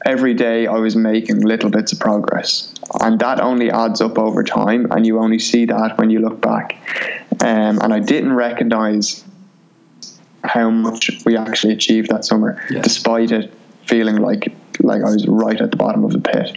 [0.04, 4.42] every day I was making little bits of progress, and that only adds up over
[4.42, 6.76] time, and you only see that when you look back.
[7.40, 9.24] Um, and I didn't recognize
[10.44, 12.84] how much we actually achieved that summer, Yes.
[12.84, 13.52] despite it
[13.86, 16.56] feeling like like I was right at the bottom of the pit.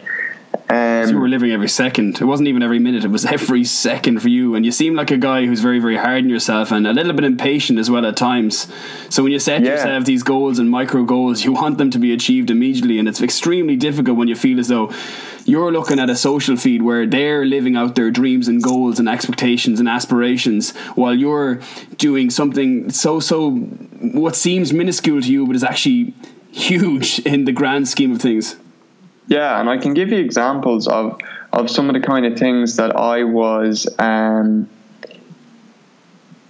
[0.69, 2.19] Um, you were living every second.
[2.21, 3.03] It wasn't even every minute.
[3.05, 4.55] It was every second for you.
[4.55, 7.13] And you seem like a guy who's very, very hard on yourself and a little
[7.13, 8.67] bit impatient as well at times.
[9.09, 9.71] So when you set Yeah.
[9.71, 12.99] yourself these goals and micro goals, you want them to be achieved immediately.
[12.99, 14.91] And it's extremely difficult when you feel as though
[15.45, 19.07] you're looking at a social feed where they're living out their dreams and goals and
[19.07, 21.59] expectations and aspirations while you're
[21.97, 26.13] doing something so, so, what seems minuscule to you, but is actually
[26.51, 28.55] huge in the grand scheme of things.
[29.27, 31.19] Yeah, and I can give you examples of
[31.51, 34.69] of some of the kind of things that I was um,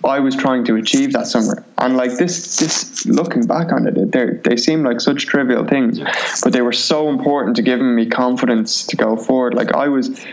[0.05, 1.63] I was trying to achieve that summer.
[1.77, 5.99] And like this, this looking back on it, they they seem like such trivial things,
[6.43, 9.53] but they were so important to giving me confidence to go forward.
[9.53, 10.25] Like I was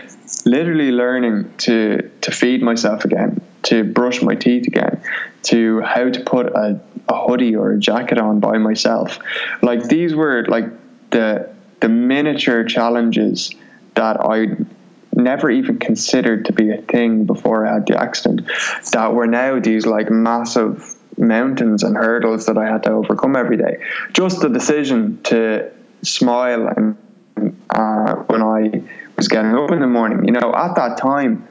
[0.45, 5.01] literally learning to to feed myself again, to brush my teeth again,
[5.43, 6.79] to how to put a,
[7.09, 9.17] a hoodie or a jacket on by myself.
[9.61, 10.65] Like these were like
[11.09, 11.49] the
[11.83, 13.53] the miniature challenges
[13.95, 14.55] that I
[15.13, 18.49] never even considered to be a thing before I had the accident
[18.93, 23.57] that were now these like massive mountains and hurdles that I had to overcome every
[23.57, 23.83] day.
[24.13, 25.71] Just the decision to
[26.03, 26.95] smile and
[27.69, 28.81] uh, when I
[29.17, 31.45] was getting up in the morning, you know, at that time,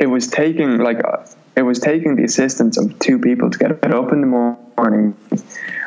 [0.00, 1.00] it was taking like
[1.54, 5.14] it was taking the assistance of two people to get up in the morning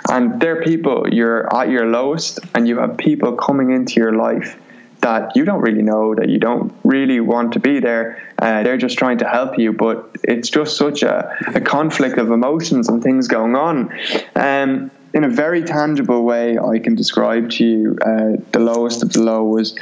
[0.09, 4.59] and they're people you're at your lowest and you have people coming into your life
[5.01, 8.23] that you don't really know that you don't really want to be there.
[8.39, 12.31] Uh, they're just trying to help you but it's just such a, a conflict of
[12.31, 13.91] emotions and things going on.
[14.35, 19.13] Um, in a very tangible way i can describe to you uh, the lowest of
[19.13, 19.77] the low was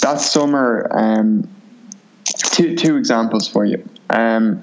[0.00, 1.48] that summer um,
[2.56, 3.86] two, two examples for you.
[4.10, 4.62] Um,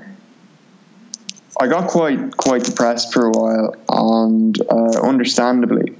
[1.60, 5.96] I got quite quite depressed for a while, and uh, understandably,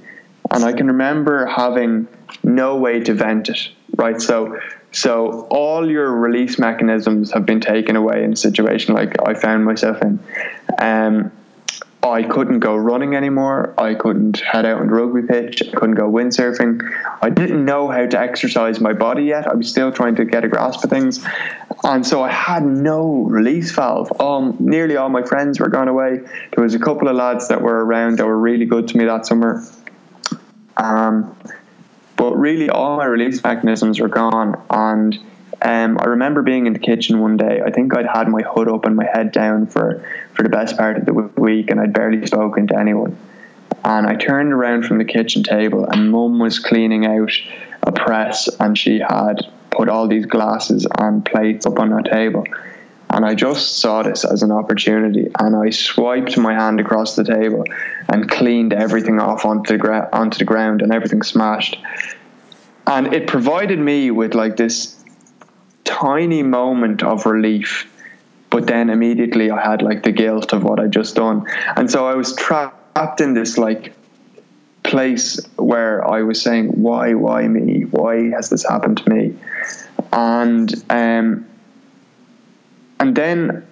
[0.50, 2.08] and I can remember having
[2.42, 3.68] no way to vent it.
[3.96, 4.58] Right, so
[4.90, 9.64] so all your release mechanisms have been taken away in a situation like I found
[9.64, 10.20] myself in.
[10.78, 11.32] Um,
[12.04, 13.74] I couldn't go running anymore.
[13.78, 15.62] I couldn't head out on the rugby pitch.
[15.62, 16.82] I couldn't go windsurfing.
[17.22, 19.46] I didn't know how to exercise my body yet.
[19.46, 21.24] I was still trying to get a grasp of things.
[21.84, 24.10] And so I had no release valve.
[24.18, 26.20] Um, nearly all my friends were gone away.
[26.54, 29.04] There was a couple of lads that were around that were really good to me
[29.04, 29.62] that summer.
[30.78, 31.36] Um,
[32.16, 34.62] but really, all my release mechanisms were gone.
[34.70, 35.18] And
[35.60, 37.60] um, I remember being in the kitchen one day.
[37.64, 40.78] I think I'd had my hood up and my head down for, for the best
[40.78, 43.14] part of the week, and I'd barely spoken to anyone.
[43.84, 47.32] And I turned around from the kitchen table, and Mum was cleaning out
[47.82, 49.46] a press, and she had
[49.84, 52.44] put all these glasses and plates up on her table.
[53.10, 57.22] And I just saw this as an opportunity, and I swiped my hand across the
[57.22, 57.64] table
[58.08, 61.76] and cleaned everything off onto the gra- onto the ground, and everything smashed.
[62.86, 64.96] And it provided me with like this
[65.84, 67.86] tiny moment of relief,
[68.48, 72.06] but then immediately I had like the guilt of what I'd just done, and so
[72.06, 73.93] I was trapped in this like
[74.84, 77.82] place where I was saying, "Why, why me?
[77.82, 79.36] Why has this happened to me?"
[80.12, 81.46] And um,
[83.00, 83.66] and then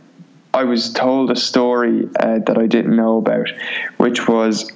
[0.53, 3.49] I was told a story uh, that I didn't know about,
[3.99, 4.71] which was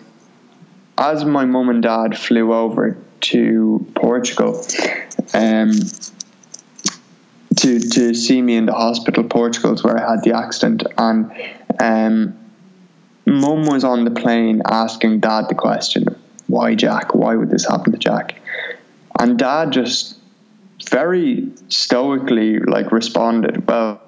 [0.98, 4.64] as my mum and dad flew over to Portugal.
[5.34, 5.72] Um,
[7.56, 11.32] to, to see me in the hospital, Portugal, is where I had the accident, and
[11.80, 12.38] um,
[13.24, 16.15] mum was on the plane asking dad the question,
[16.56, 17.14] "Why Jack?
[17.14, 18.26] Why would this happen to Jack?"
[19.20, 20.16] And dad just
[20.90, 24.00] very stoically like responded, "Well,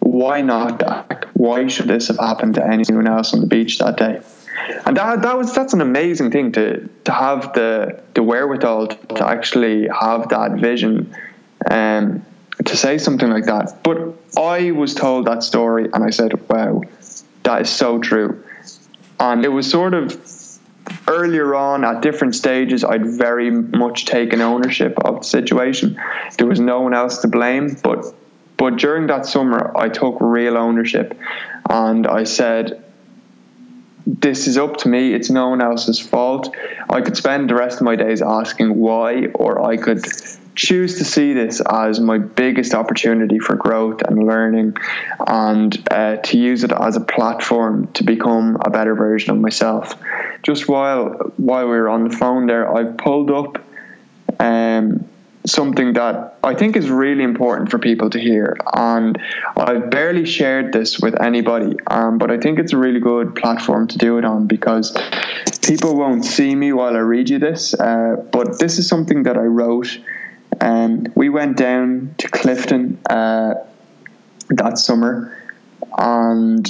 [0.00, 1.26] why not Jack?
[1.34, 4.20] Why should this have happened to anyone else on the beach that day?"
[4.86, 6.64] And that that was that's an amazing thing to
[7.04, 7.70] to have the
[8.14, 10.94] the wherewithal to actually have that vision,
[11.66, 12.22] and
[12.70, 13.66] to say something like that.
[13.82, 13.98] But
[14.36, 16.82] I was told that story, and I said, "Wow,
[17.44, 18.30] that is so true."
[19.18, 20.06] And it was sort of
[21.10, 26.00] earlier on at different stages, I'd very much taken ownership of the situation.
[26.38, 28.00] There was no one else to blame, but
[28.60, 31.08] But during that summer, I took real ownership
[31.70, 32.84] and I said,
[34.06, 35.14] this is up to me.
[35.14, 36.54] It's no one else's fault.
[36.96, 40.02] I could spend the rest of my days asking why, or I could
[40.60, 44.76] choose to see this as my biggest opportunity for growth and learning
[45.26, 49.94] and uh, to use it as a platform to become a better version of myself.
[50.42, 53.64] Just while while we were on the phone there, I pulled up
[54.38, 55.08] um,
[55.46, 58.54] something that I think is really important for people to hear.
[58.74, 59.18] And
[59.56, 63.88] I've barely shared this with anybody, um, but I think it's a really good platform
[63.88, 64.94] to do it on because
[65.62, 67.72] people won't see me while I read you this.
[67.72, 69.98] Uh, but this is something that I wrote
[70.60, 73.54] um, we went down to Clifden uh,
[74.50, 75.36] that summer,
[75.96, 76.64] and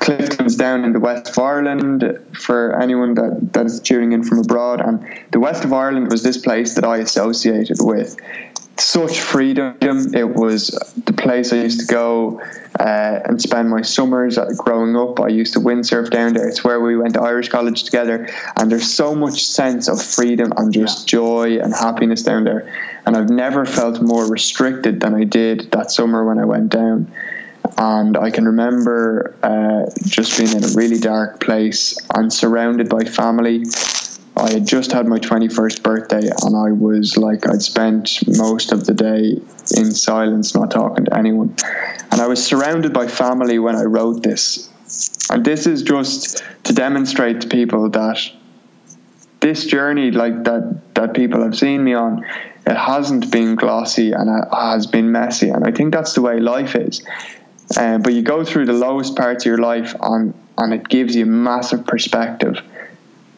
[0.00, 4.38] Clifden's down in the west of Ireland for anyone that, that is tuning in from
[4.38, 4.80] abroad.
[4.80, 8.16] And the west of Ireland was this place that I associated with
[8.80, 9.76] such freedom.
[9.80, 10.68] It was
[11.04, 12.40] the place I used to go
[12.78, 15.20] uh, and spend my summers growing up.
[15.20, 16.48] I used to windsurf down there.
[16.48, 18.28] It's where we went to Irish college together.
[18.56, 22.72] And there's so much sense of freedom and just joy and happiness down there.
[23.06, 27.10] And I've never felt more restricted than I did that summer when I went down.
[27.76, 33.04] And I can remember uh, just being in a really dark place and surrounded by
[33.04, 33.64] family
[34.36, 38.86] I had just had my 21st birthday and I was like, I'd spent most of
[38.86, 39.40] the day
[39.76, 41.54] in silence, not talking to anyone.
[42.10, 44.70] And I was surrounded by family when I wrote this.
[45.30, 48.30] And this is just to demonstrate to people that
[49.40, 52.24] this journey, like that, that people have seen me on,
[52.66, 55.50] it hasn't been glossy and it has been messy.
[55.50, 57.02] And I think that's the way life is.
[57.78, 61.14] Um, but you go through the lowest parts of your life and, and it gives
[61.14, 62.60] you massive perspective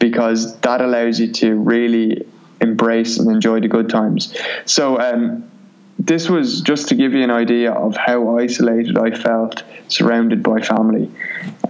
[0.03, 2.27] because that allows you to really
[2.59, 4.35] embrace and enjoy the good times.
[4.65, 5.49] So, um,
[5.97, 10.59] this was just to give you an idea of how isolated I felt surrounded by
[10.59, 11.09] family.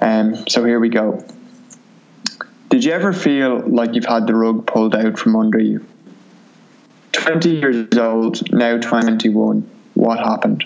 [0.01, 1.23] Um, so, here we go.
[2.69, 5.85] Did you ever feel like you've had the rug pulled out from under you?
[7.11, 9.69] 20 years old, now 21.
[9.93, 10.65] What happened?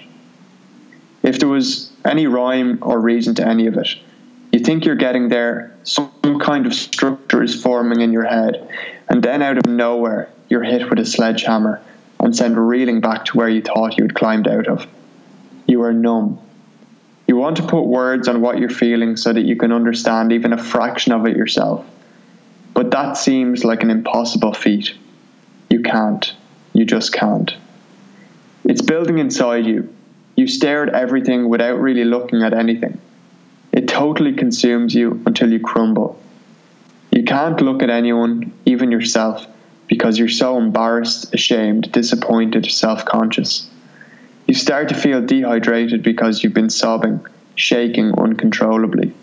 [1.21, 3.89] If there was any rhyme or reason to any of it,
[4.57, 8.67] you think you're getting there, some kind of structure is forming in your head,
[9.07, 11.79] and then out of nowhere, you're hit with a sledgehammer
[12.19, 14.87] and sent reeling back to where you thought you had climbed out of.
[15.67, 16.39] You are numb.
[17.27, 20.53] You want to put words on what you're feeling so that you can understand even
[20.53, 21.85] a fraction of it yourself.
[22.73, 24.95] But that seems like an impossible feat.
[25.69, 26.33] You can't.
[26.73, 27.55] You just can't.
[28.63, 29.93] It's building inside you.
[30.35, 32.99] You stare at everything without really looking at anything.
[33.97, 36.19] Totally consumes you until you crumble.
[37.11, 39.47] You can't look at anyone, even yourself,
[39.87, 43.67] because you're so embarrassed, ashamed, disappointed, self conscious.
[44.45, 47.25] You start to feel dehydrated because you've been sobbing,
[47.55, 49.13] shaking uncontrollably.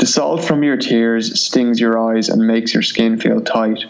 [0.00, 3.86] The salt from your tears stings your eyes and makes your skin feel tight.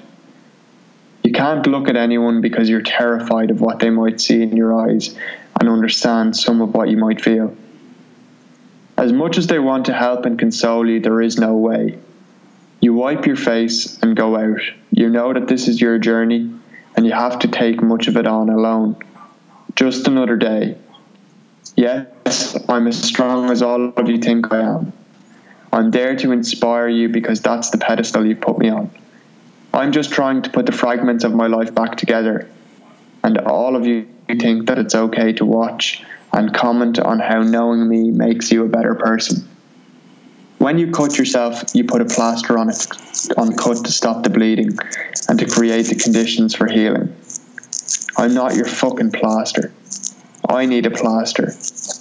[1.24, 4.80] You can't look at anyone because you're terrified of what they might see in your
[4.80, 5.18] eyes
[5.58, 7.56] and understand some of what you might feel.
[8.96, 11.98] As much as they want to help and console you, there is no way.
[12.80, 14.60] You wipe your face and go out.
[14.90, 16.52] You know that this is your journey
[16.96, 18.96] and you have to take much of it on alone.
[19.74, 20.76] Just another day.
[21.76, 24.92] Yes, I'm as strong as all of you think I am.
[25.72, 28.90] I'm there to inspire you because that's the pedestal you've put me on.
[29.72, 32.46] I'm just trying to put the fragments of my life back together,
[33.24, 37.88] and all of you think that it's okay to watch and comment on how knowing
[37.88, 39.48] me makes you a better person.
[40.58, 42.86] When you cut yourself, you put a plaster on it
[43.36, 44.78] on cut to stop the bleeding
[45.28, 47.14] and to create the conditions for healing.
[48.16, 49.72] I'm not your fucking plaster.
[50.48, 51.52] I need a plaster.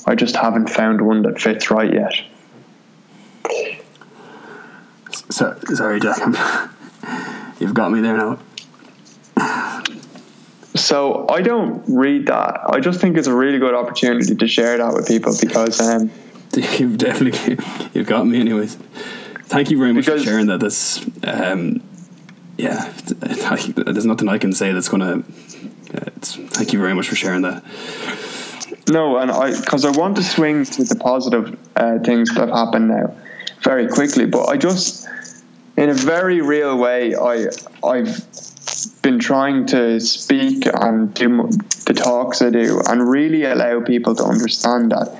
[0.05, 2.13] I just haven't found one that fits right yet.
[5.29, 6.19] So, sorry, Jack.
[7.59, 8.39] You've got me there now.
[10.76, 12.61] So I don't read that.
[12.67, 16.09] I just think it's a really good opportunity to share that with people because um,
[16.78, 17.57] you've definitely
[17.93, 18.78] you've got me anyways.
[19.45, 20.61] Thank you very much for sharing that.
[20.61, 21.84] This, um,
[22.57, 25.24] yeah, there's nothing I can say that's gonna.
[25.93, 27.63] Uh, thank you very much for sharing that.
[28.89, 32.49] No, and I because I want to swing to the positive uh, things that have
[32.49, 33.13] happened now
[33.61, 35.07] very quickly, but I just
[35.76, 37.47] in a very real way I
[37.84, 38.26] I've
[38.86, 41.49] been trying to speak and do
[41.86, 45.17] the talks I do and really allow people to understand that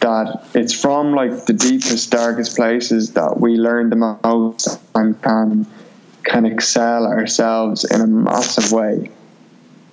[0.00, 5.66] that it's from like the deepest darkest places that we learn the most and can
[6.24, 9.10] can excel ourselves in a massive way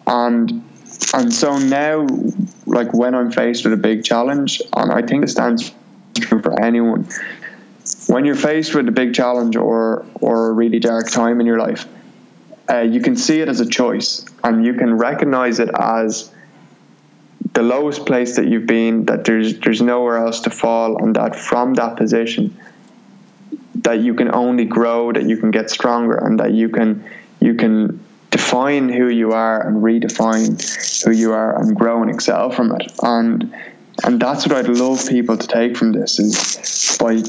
[0.07, 0.63] and
[1.13, 2.07] and so now
[2.65, 5.71] like when I'm faced with a big challenge, and I think it stands
[6.15, 7.07] true for anyone.
[8.07, 11.59] When you're faced with a big challenge or or a really dark time in your
[11.59, 11.87] life,
[12.69, 16.31] uh, you can see it as a choice, and you can recognize it as
[17.53, 19.05] the lowest place that you've been.
[19.05, 22.57] That there's there's nowhere else to fall, and that from that position,
[23.75, 27.03] that you can only grow, that you can get stronger, and that you can
[27.41, 27.99] you can
[28.31, 32.91] define who you are and redefine who you are and grow and excel from it.
[33.03, 33.53] And
[34.03, 37.21] and that's what I'd love people to take from this is by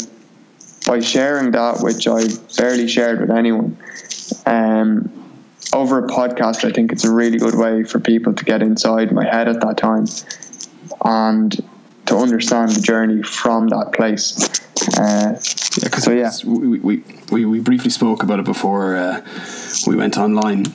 [0.86, 2.22] by sharing that which I
[2.56, 3.76] barely shared with anyone.
[4.46, 5.23] Um,
[5.72, 9.12] over a podcast, I think it's a really good way for people to get inside
[9.12, 10.06] my head at that time
[11.04, 11.52] and
[12.06, 14.60] to understand the journey from that place.
[14.98, 15.38] Uh,
[15.76, 16.30] Yeah, because So, yeah.
[16.44, 17.02] we, we,
[17.32, 19.26] we, we briefly spoke about it before uh,
[19.86, 20.66] we went online.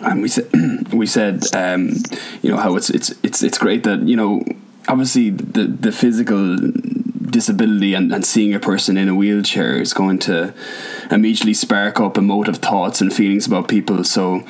[0.00, 0.48] And we said,
[0.92, 1.96] we said, um,
[2.42, 4.42] you know, how it's it's it's it's great that you know,
[4.88, 6.56] obviously the the physical
[7.32, 10.54] disability and, and seeing a person in a wheelchair is going to
[11.10, 14.04] immediately spark up emotive thoughts and feelings about people.
[14.04, 14.44] So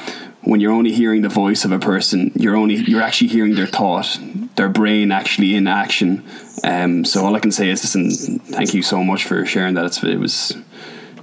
[0.45, 3.67] when you're only hearing the voice of a person, you're only you're actually hearing their
[3.67, 4.19] thought,
[4.57, 6.25] their brain actually in action.
[6.65, 9.85] Um, so all I can say is, listen, thank you so much for sharing that.
[9.87, 10.57] It's, it was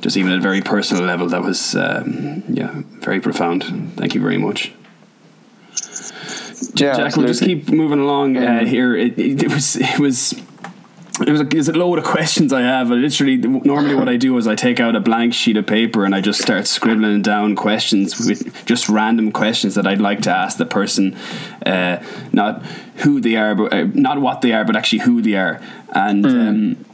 [0.01, 3.63] just even at a very personal level that was um, yeah very profound.
[3.97, 4.71] Thank you very much.
[6.75, 8.95] yeah, Jack, we'll just keep moving along uh, here.
[8.95, 10.33] It, it, it was it was.
[11.21, 12.91] It was a, it's a load of questions I have.
[12.91, 16.05] I literally, normally what I do is I take out a blank sheet of paper
[16.05, 20.31] and I just start scribbling down questions with just random questions that I'd like to
[20.31, 21.15] ask the person,
[21.65, 22.01] uh,
[22.31, 22.63] not
[22.97, 25.61] who they are, but uh, not what they are, but actually who they are.
[25.93, 26.85] And um,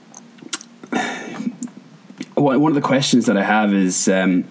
[2.36, 4.46] one one of the questions that I have is um,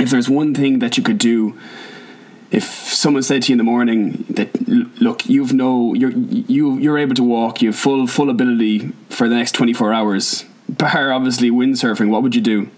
[0.00, 1.58] if there's one thing that you could do
[2.54, 2.64] if
[3.02, 4.48] someone said to you in the morning that
[5.06, 9.28] look you've no you're you you're able to walk you have full full ability for
[9.28, 12.68] the next 24 hours bar obviously windsurfing what would you do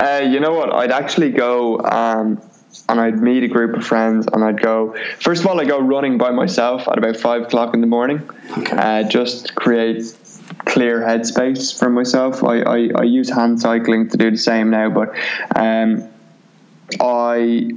[0.00, 0.72] Uh, you know what?
[0.74, 2.40] I'd actually go um,
[2.88, 4.96] and I'd meet a group of friends and I'd go.
[5.20, 8.18] First of all, I go running by myself at about five o'clock in the morning.
[8.58, 8.76] Okay.
[8.76, 10.02] Uh, just create
[10.66, 12.42] clear headspace for myself.
[12.42, 15.14] I, I, I use hand cycling to do the same now, but
[15.54, 16.08] um,
[17.00, 17.70] I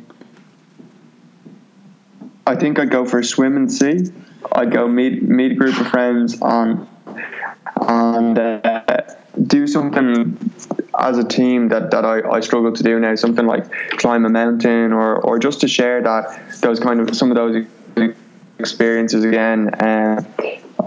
[2.47, 4.09] I think I'd go for a swim and see.
[4.53, 6.87] I'd go meet meet a group of friends and
[7.81, 9.01] and uh,
[9.45, 10.37] do something
[10.97, 13.15] as a team that, that I, I struggle to do now.
[13.15, 17.31] Something like climb a mountain or, or just to share that those kind of some
[17.31, 17.65] of those
[18.59, 19.69] experiences again.
[19.75, 20.23] Uh,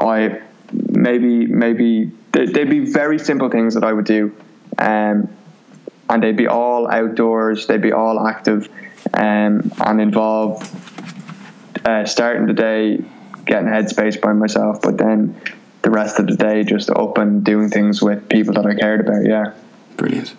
[0.00, 0.40] I
[0.72, 4.34] maybe maybe they- they'd be very simple things that I would do,
[4.78, 5.28] um,
[6.08, 7.66] and they'd be all outdoors.
[7.66, 8.68] They'd be all active,
[9.12, 10.62] um, and involve
[11.84, 13.04] uh, starting the day
[13.46, 15.40] getting headspace by myself, but then
[15.82, 19.00] the rest of the day just up and doing things with people that I cared
[19.00, 19.24] about.
[19.24, 19.52] Yeah,
[19.96, 20.34] brilliant.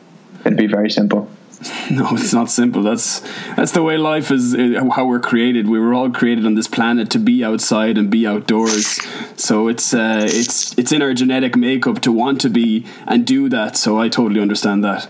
[0.45, 1.29] It'd be very simple.
[1.91, 2.81] no it's not simple.
[2.81, 3.19] That's
[3.55, 5.67] that's the way life is how we're created.
[5.67, 8.99] We were all created on this planet to be outside and be outdoors.
[9.35, 13.47] So it's uh, it's it's in our genetic makeup to want to be and do
[13.49, 13.77] that.
[13.77, 15.07] So I totally understand that.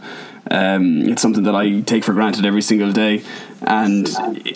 [0.50, 3.24] Um, it's something that I take for granted every single day
[3.64, 4.07] and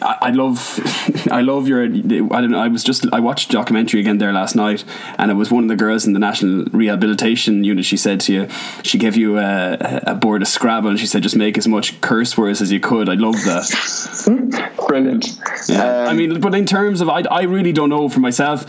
[0.01, 0.79] I, I love
[1.31, 4.33] I love your I don't know I was just I watched a documentary again there
[4.33, 4.83] last night
[5.17, 8.33] and it was one of the girls in the national rehabilitation unit she said to
[8.33, 8.47] you
[8.83, 9.77] she gave you a,
[10.07, 12.79] a board of Scrabble and she said just make as much curse words as you
[12.79, 15.39] could I love that Brilliant.
[15.67, 15.83] yeah.
[16.03, 18.65] I Um, mean, but in terms of, I, I really don't know for myself.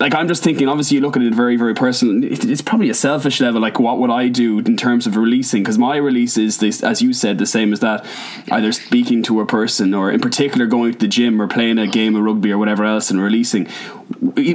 [0.00, 2.24] Like, I'm just thinking, obviously, you look at it very, very personal.
[2.24, 3.60] It's probably a selfish level.
[3.60, 5.62] Like, what would I do in terms of releasing?
[5.62, 8.06] Because my release is, this, as you said, the same as that.
[8.50, 11.86] Either speaking to a person or, in particular, going to the gym or playing a
[11.86, 13.66] game of rugby or whatever else and releasing.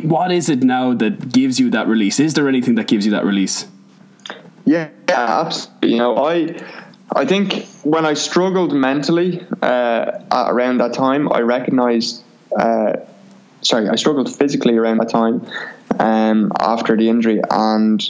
[0.01, 2.19] What is it now that gives you that release?
[2.19, 3.67] Is there anything that gives you that release?
[4.65, 5.91] Yeah, yeah, absolutely.
[5.91, 6.59] You know, I
[7.15, 12.23] I think when I struggled mentally uh, around that time, I recognized.
[12.59, 12.93] Uh,
[13.65, 15.45] sorry, I struggled physically around that time
[15.99, 18.03] um, after the injury, and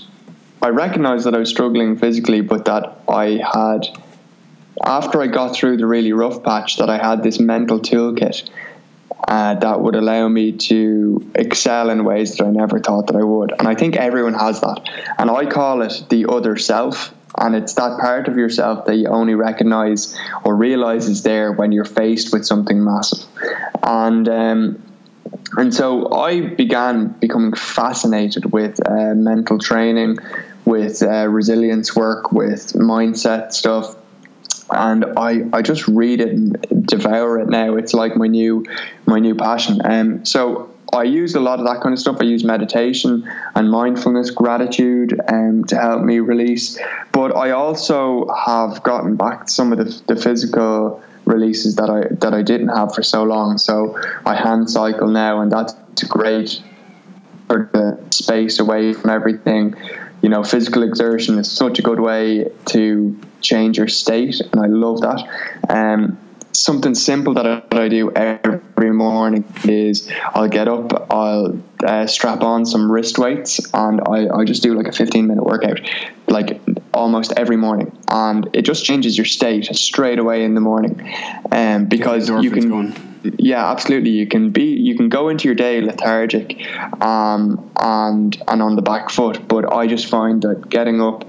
[0.62, 3.88] I recognized that I was struggling physically, but that I had.
[4.84, 8.50] After I got through the really rough patch, that I had this mental toolkit
[9.28, 13.24] uh, that would allow me to excel in ways that I never thought that I
[13.24, 13.54] would.
[13.58, 14.82] And I think everyone has that.
[15.18, 17.14] And I call it the other self.
[17.38, 21.72] And it's that part of yourself that you only recognize or realize is there when
[21.72, 23.26] you're faced with something massive.
[23.84, 24.84] And um,
[25.58, 30.18] and so I began becoming fascinated with uh, mental training,
[30.66, 33.96] with uh, resilience work, with mindset stuff
[34.72, 37.76] and I, I just read it and devour it now.
[37.76, 38.66] It's like my new
[39.06, 39.80] my new passion.
[39.84, 42.18] Um, so I use a lot of that kind of stuff.
[42.20, 46.80] I use meditation and mindfulness, gratitude, um, to help me release.
[47.12, 52.14] But I also have gotten back to some of the, the physical releases that I
[52.16, 53.58] that I didn't have for so long.
[53.58, 55.74] So I hand cycle now, and that's
[56.08, 56.62] great
[57.48, 59.76] for the space away from everything.
[60.22, 64.68] You know, physical exertion is such a good way to change your state, and I
[64.68, 65.22] love that.
[65.70, 66.18] Um,
[66.52, 72.08] something simple that I, that I do every morning is I'll get up, I'll uh,
[72.08, 75.80] strap on some wrist weights, and I, I just do like a 15 minute workout,
[76.28, 76.60] like
[76.96, 81.14] almost every morning, and it just changes your state straight away in the morning,
[81.52, 82.70] um, because you can.
[82.70, 83.12] going.
[83.40, 84.12] Yeah, absolutely.
[84.12, 86.62] You can be, you can go into your day lethargic,
[87.02, 89.48] um, and and on the back foot.
[89.48, 91.26] But I just find that getting up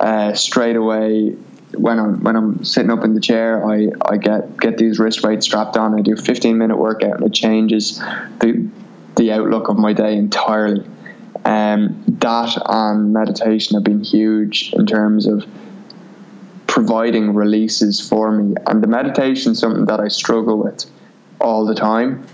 [0.00, 1.36] uh, straight away
[1.74, 5.22] when I'm when I'm sitting up in the chair, I, I get get these wrist
[5.22, 5.98] weights strapped on.
[5.98, 7.98] I do a 15 minute workout, and it changes
[8.40, 8.68] the
[9.16, 10.86] the outlook of my day entirely.
[11.48, 15.46] Um, that and meditation have been huge in terms of
[16.66, 18.54] providing releases for me.
[18.66, 20.84] And the meditation is something that I struggle with
[21.40, 22.26] all the time.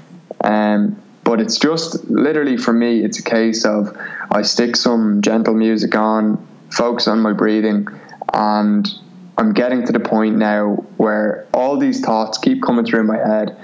[0.42, 3.96] Um, but it's just literally for me, it's a case of
[4.32, 7.86] I stick some gentle music on, focus on my breathing,
[8.32, 8.90] and
[9.38, 13.56] I'm getting to the point now where all these thoughts keep coming through my head,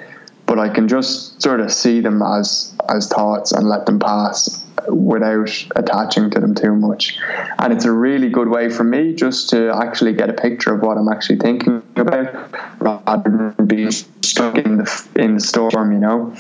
[0.51, 4.61] but I can just sort of see them as as thoughts and let them pass
[4.89, 7.17] without attaching to them too much.
[7.61, 10.81] And it's a really good way for me just to actually get a picture of
[10.83, 16.01] what I'm actually thinking about rather than being stuck in the in the storm, you
[16.01, 16.35] know.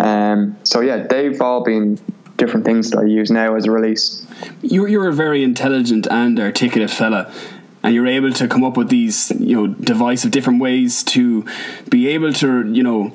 [0.00, 2.00] Um, so yeah, they've all been
[2.38, 4.26] different things that I use now as a release.
[4.62, 7.32] you're you're a very intelligent and articulate fella
[7.82, 11.44] and you're able to come up with these you know divisive different ways to
[11.90, 13.12] be able to you know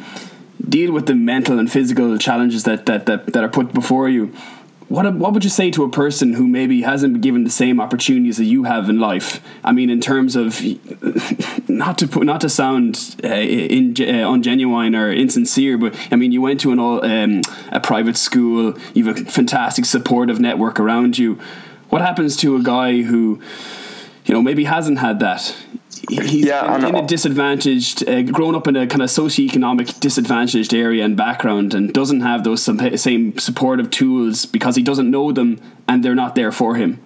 [0.67, 4.33] deal with the mental and physical challenges that that that, that are put before you
[4.89, 7.81] what what would you say to a person who maybe hasn't been given the same
[7.81, 9.41] opportunities that you have in life?
[9.63, 10.61] I mean, in terms of
[11.69, 16.31] not to put not to sound uh, in, uh, ungenuine or insincere, but I mean,
[16.31, 17.41] you went to an all um,
[17.71, 18.77] a private school.
[18.93, 21.37] You've a fantastic supportive network around you.
[21.89, 23.41] What happens to a guy who,
[24.25, 25.55] you know, maybe hasn't had that?
[26.09, 30.73] He's Yeah, in, in a disadvantaged, uh, grown up in a kind of socioeconomic disadvantaged
[30.73, 35.59] area and background, and doesn't have those same supportive tools because he doesn't know them
[35.87, 36.99] and they're not there for him.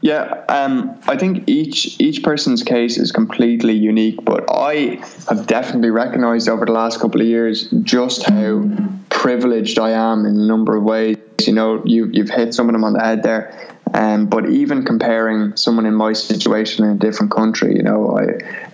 [0.00, 5.90] Yeah, um, I think each each person's case is completely unique, but I have definitely
[5.90, 8.70] recognised over the last couple of years just how
[9.08, 11.16] privileged I am in a number of ways.
[11.40, 14.84] You know, you you've hit some of them on the head there, um, but even
[14.84, 18.24] comparing someone in my situation in a different country, you know, I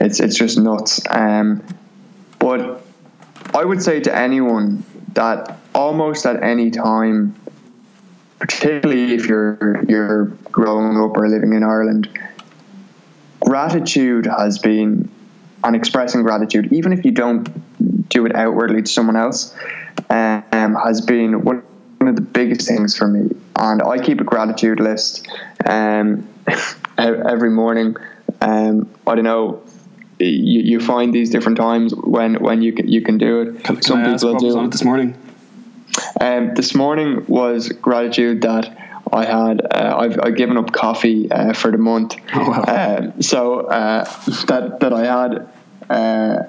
[0.00, 1.00] it's it's just nuts.
[1.10, 1.62] Um,
[2.38, 2.84] but
[3.54, 4.84] I would say to anyone
[5.14, 7.34] that almost at any time
[8.38, 12.08] particularly if you're you're growing up or living in Ireland,
[13.40, 15.10] gratitude has been
[15.64, 17.48] and expressing gratitude, even if you don't
[18.10, 19.54] do it outwardly to someone else,
[20.10, 21.62] um, has been one
[22.00, 23.34] of the biggest things for me.
[23.56, 25.28] And I keep a gratitude list
[25.66, 26.28] um,
[26.98, 27.96] every morning.
[28.40, 29.62] Um, I don't know.
[30.18, 33.64] You, you find these different times when, when you can you can do it.
[33.64, 35.16] Can, can ask what was on it this morning?
[36.20, 38.76] Um, this morning was gratitude that
[39.12, 39.60] I had.
[39.70, 42.16] Uh, I've, I've given up coffee uh, for the month.
[42.34, 42.64] Oh, wow.
[42.98, 44.04] Um, so uh,
[44.46, 45.48] that that I had
[45.90, 46.44] uh,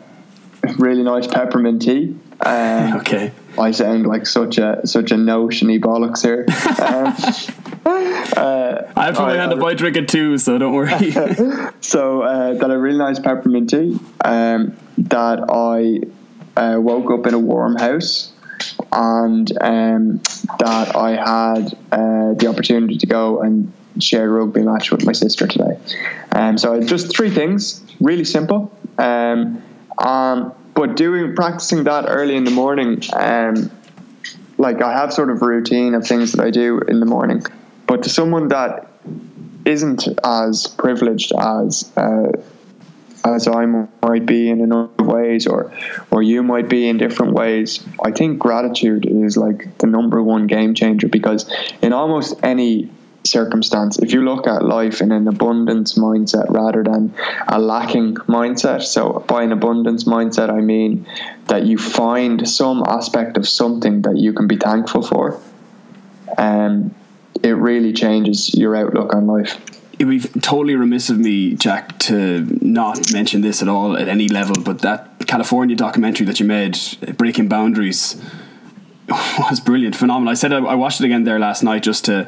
[0.78, 2.16] really nice peppermint tea.
[2.42, 3.32] Um, Okay.
[3.58, 6.46] I sound like such a such a notiony bollocks here.
[6.78, 7.14] Um,
[7.86, 11.12] uh, I probably I- had to buy drink it too, so don't worry.
[11.82, 14.00] so uh, that a really nice peppermint tea.
[14.24, 16.02] Um, that I
[16.60, 18.34] uh, woke up in a warm house,
[18.92, 20.18] and um,
[20.60, 25.12] that I had uh, the opportunity to go and share a rugby match with my
[25.14, 25.78] sister today.
[26.32, 28.76] Um, so just three things, really simple.
[28.98, 29.62] Um,
[30.00, 33.72] um, but doing practicing that early in the morning, um,
[34.58, 37.44] like I have sort of a routine of things that I do in the morning.
[37.88, 38.88] But to someone that
[39.66, 42.32] isn't as privileged as uh,
[43.26, 45.74] as I might be in a number of ways, or
[46.12, 47.84] or you might be in different ways.
[48.04, 51.52] I think gratitude is like the number one game changer because
[51.82, 52.92] in almost any
[53.26, 57.14] circumstance, if you look at life in an abundance mindset rather than
[57.48, 61.08] a lacking mindset, so by an abundance mindset, I mean
[61.48, 65.40] that you find some aspect of something that you can be thankful for.
[66.38, 66.94] Um,
[67.44, 69.60] it really changes your outlook on life.
[69.98, 74.28] It'd be totally remiss of me, Jack, to not mention this at all at any
[74.28, 74.56] level.
[74.62, 76.78] But that California documentary that you made,
[77.18, 78.22] Breaking Boundaries,
[79.50, 80.32] was brilliant, phenomenal.
[80.32, 82.26] I said I, I watched it again there last night just to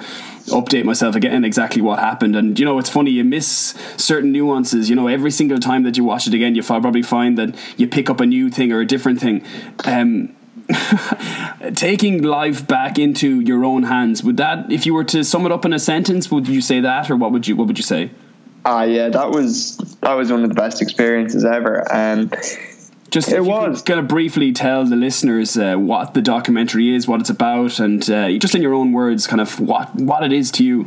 [0.48, 2.36] update myself again exactly what happened.
[2.36, 4.90] And you know, it's funny you miss certain nuances.
[4.90, 7.88] You know, every single time that you watch it again, you probably find that you
[7.88, 9.44] pick up a new thing or a different thing.
[9.86, 10.36] Um,
[11.76, 15.52] taking life back into your own hands would that if you were to sum it
[15.52, 17.84] up in a sentence would you say that or what would you what would you
[17.84, 18.12] say
[18.68, 21.88] Ah, yeah, that was that was one of the best experiences ever.
[21.90, 22.30] Um,
[23.12, 23.82] just It was.
[23.82, 28.10] kind of briefly tell the listeners uh, what the documentary is what it's about and
[28.10, 30.86] uh, just in your own words kind of what what it is to you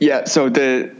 [0.00, 0.90] Yeah, so the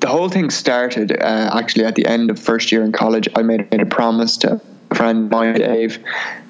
[0.00, 3.28] the whole thing started uh, actually at the end of first year in college.
[3.36, 4.60] I made made a promise to
[4.90, 5.98] a friend of mine, Dave,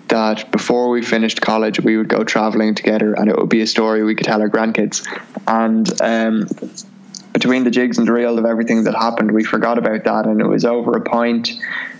[0.08, 3.66] that before we finished college, we would go traveling together, and it would be a
[3.66, 5.06] story we could tell our grandkids.
[5.46, 6.46] And um,
[7.32, 10.40] between the jigs and the reel of everything that happened, we forgot about that, and
[10.40, 11.50] it was over a pint.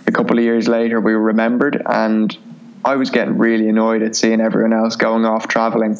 [0.05, 2.35] A couple of years later, we were remembered, and
[2.83, 5.97] I was getting really annoyed at seeing everyone else going off traveling,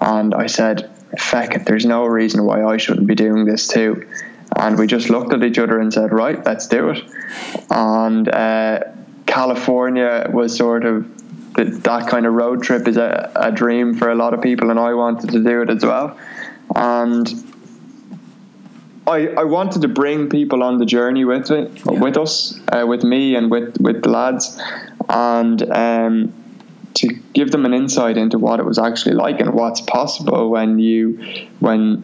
[0.00, 4.06] and I said, "Feck it, there's no reason why I shouldn't be doing this too."
[4.56, 7.02] And we just looked at each other and said, "Right, let's do it."
[7.70, 8.80] And uh,
[9.26, 11.06] California was sort of
[11.54, 14.70] that, that kind of road trip is a, a dream for a lot of people,
[14.70, 16.18] and I wanted to do it as well.
[16.74, 17.28] And
[19.06, 23.04] I, I wanted to bring people on the journey with it, with us, uh, with
[23.04, 24.60] me, and with with the lads,
[25.08, 26.34] and um,
[26.94, 30.78] to give them an insight into what it was actually like and what's possible when
[30.78, 31.98] you when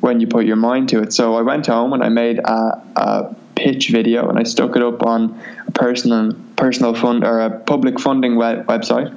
[0.00, 1.12] when you put your mind to it.
[1.12, 4.82] So I went home and I made a, a pitch video and I stuck it
[4.82, 9.08] up on a personal personal fund or a public funding web, website,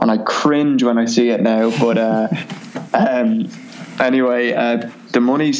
[0.00, 1.70] and I cringe when I see it now.
[1.78, 2.28] But uh,
[2.94, 3.48] um,
[4.00, 5.52] anyway, uh, the money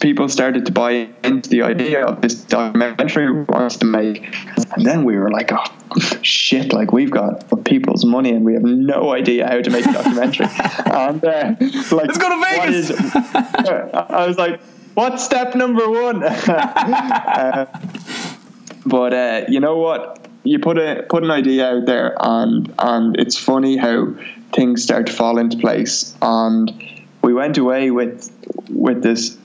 [0.00, 4.34] people started to buy into the idea of this documentary we wanted to make,
[4.74, 5.64] and then we were like, oh
[6.22, 6.72] shit!
[6.72, 10.46] Like we've got people's money and we have no idea how to make a documentary.
[10.86, 11.54] and uh,
[11.90, 12.90] like, Let's go to Vegas.
[12.90, 13.14] is-
[13.94, 14.60] I was like,
[14.94, 16.22] what's step number one?
[17.30, 17.66] Uh,
[18.86, 20.26] but uh, you know what?
[20.42, 24.14] You put a put an idea out there, and and it's funny how
[24.54, 26.14] things start to fall into place.
[26.22, 26.72] And
[27.22, 28.30] we went away with
[28.68, 29.36] with this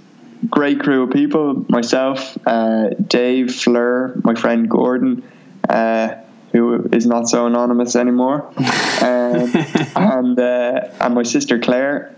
[0.49, 1.65] great crew of people.
[1.69, 5.23] Myself, uh, Dave, Fleur, my friend Gordon,
[5.67, 6.15] uh,
[6.51, 8.47] who is not so anonymous anymore,
[9.01, 9.53] um,
[9.95, 12.15] and uh, and my sister Claire,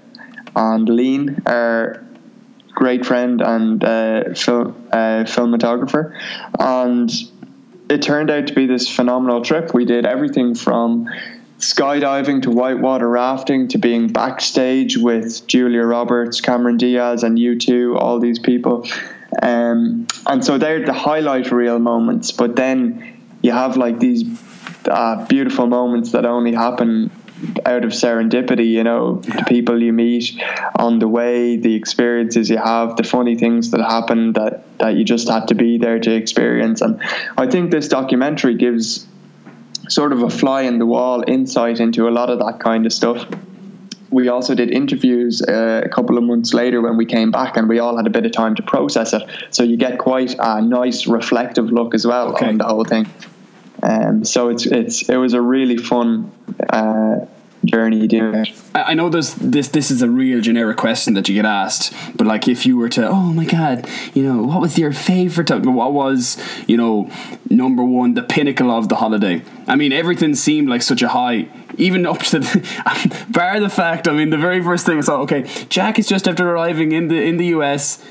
[0.55, 2.03] and Lean, our
[2.69, 6.13] great friend and uh, fil- uh, filmographer,
[6.59, 7.11] and
[7.89, 9.73] it turned out to be this phenomenal trip.
[9.73, 11.09] We did everything from
[11.59, 18.19] skydiving to whitewater rafting to being backstage with Julia Roberts, Cameron Diaz, and U2, all
[18.19, 18.87] these people.
[19.41, 24.23] Um, and so they're the highlight reel moments, but then you have like these
[24.89, 27.11] uh, beautiful moments that only happen
[27.65, 30.41] out of serendipity, you know, the people you meet
[30.75, 35.03] on the way, the experiences you have, the funny things that happen that, that you
[35.03, 36.81] just had to be there to experience.
[36.81, 36.99] And
[37.37, 39.05] I think this documentary gives
[39.87, 42.93] sort of a fly in the wall insight into a lot of that kind of
[42.93, 43.25] stuff.
[44.09, 47.67] We also did interviews uh, a couple of months later when we came back, and
[47.67, 49.23] we all had a bit of time to process it.
[49.49, 52.47] So you get quite a nice reflective look as well Okay.
[52.47, 53.05] on the whole thing.
[53.83, 56.31] Um, so it's it's it was a really fun
[56.69, 57.25] uh,
[57.67, 58.49] journey doing it.
[58.73, 59.69] I know there's this.
[59.69, 62.89] This is a real generic question that you get asked, but like if you were
[62.89, 65.49] to, oh my god, you know, what was your favorite?
[65.65, 66.37] What was
[66.67, 67.09] you know
[67.49, 69.41] number one, the pinnacle of the holiday?
[69.67, 71.47] I mean, everything seemed like such a high,
[71.77, 74.07] even up to the, bar the fact.
[74.07, 75.17] I mean, the very first thing I saw.
[75.17, 78.03] Oh, okay, Jack is just after arriving in the in the US.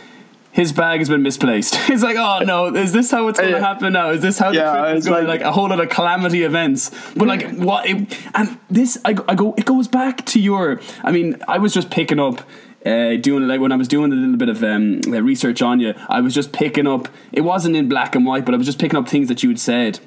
[0.56, 1.74] His bag has been misplaced.
[1.90, 4.08] It's like, oh no, is this how it's going to happen now?
[4.10, 5.26] Is this how the Yeah, trip is it's going?
[5.26, 6.90] like- Like, a whole lot of calamity events.
[7.14, 7.86] But like what?
[7.86, 7.96] It,
[8.34, 9.54] and this, I, go- I go.
[9.58, 10.80] It goes back to your.
[11.04, 12.40] I mean, I was just picking up.
[12.86, 15.80] Uh, doing like when I was doing a little bit of um, uh, research on
[15.80, 17.08] you, I was just picking up.
[17.32, 19.48] It wasn't in black and white, but I was just picking up things that you
[19.50, 19.98] had said,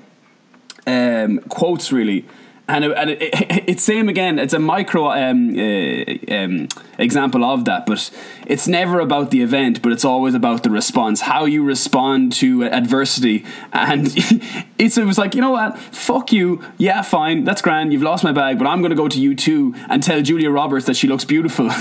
[0.88, 2.26] um, quotes really,
[2.70, 4.38] and it, and it, it, it's same again.
[4.40, 6.68] It's a micro um, uh, um,
[6.98, 8.10] example of that, but
[8.46, 12.64] it's never about the event, but it's always about the response, how you respond to
[12.66, 14.08] adversity, and
[14.78, 18.24] it's it was like you know what, fuck you, yeah, fine, that's grand, you've lost
[18.24, 21.08] my bag, but I'm going to go to U2 and tell Julia Roberts that she
[21.08, 21.70] looks beautiful.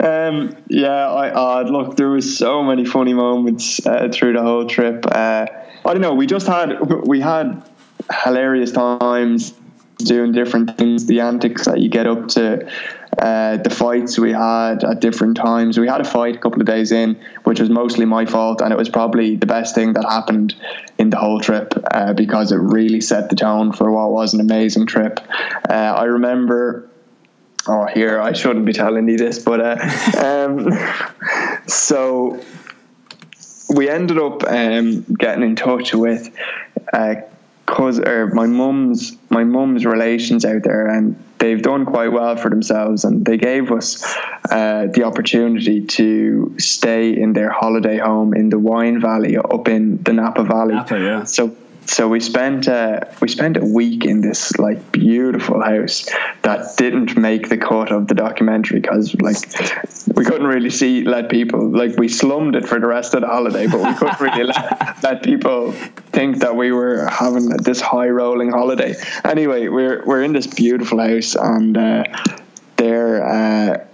[0.00, 1.96] Um, yeah, I uh, look.
[1.96, 5.04] There was so many funny moments uh, through the whole trip.
[5.06, 5.46] Uh,
[5.84, 6.14] I don't know.
[6.14, 7.62] We just had we had
[8.24, 9.54] hilarious times
[9.98, 11.06] doing different things.
[11.06, 12.66] The antics that you get up to.
[13.18, 15.78] uh, the fights we had at different times.
[15.78, 18.72] We had a fight a couple of days in, which was mostly my fault, and
[18.72, 20.54] it was probably the best thing that happened
[20.96, 24.40] in the whole trip uh, because it really set the tone for what was an
[24.40, 25.20] amazing trip.
[25.68, 26.88] Uh, I remember.
[27.66, 29.76] Oh, here I shouldn't be telling you this, but uh,
[30.24, 30.70] um,
[31.66, 32.40] so
[33.68, 36.34] we ended up um, getting in touch with
[36.92, 37.16] uh,
[37.70, 42.50] cause or my mum's my mum's relations out there, and they've done quite well for
[42.50, 44.02] themselves, and they gave us
[44.50, 50.02] uh, the opportunity to stay in their holiday home in the Wine Valley up in
[50.02, 50.74] the Napa Valley.
[50.74, 51.24] Napa, yeah.
[51.24, 51.56] So
[51.90, 56.08] so we spent uh, we spent a week in this like beautiful house
[56.42, 59.36] that didn't make the cut of the documentary because like
[60.14, 63.26] we couldn't really see let people like we slummed it for the rest of the
[63.26, 65.72] holiday, but we couldn't really let, let people
[66.12, 68.94] think that we were having this high rolling holiday.
[69.24, 72.04] Anyway, we're we're in this beautiful house and uh,
[72.76, 73.84] they're uh,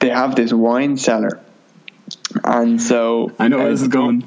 [0.00, 1.40] they have this wine cellar,
[2.42, 4.24] and so I know where this is going.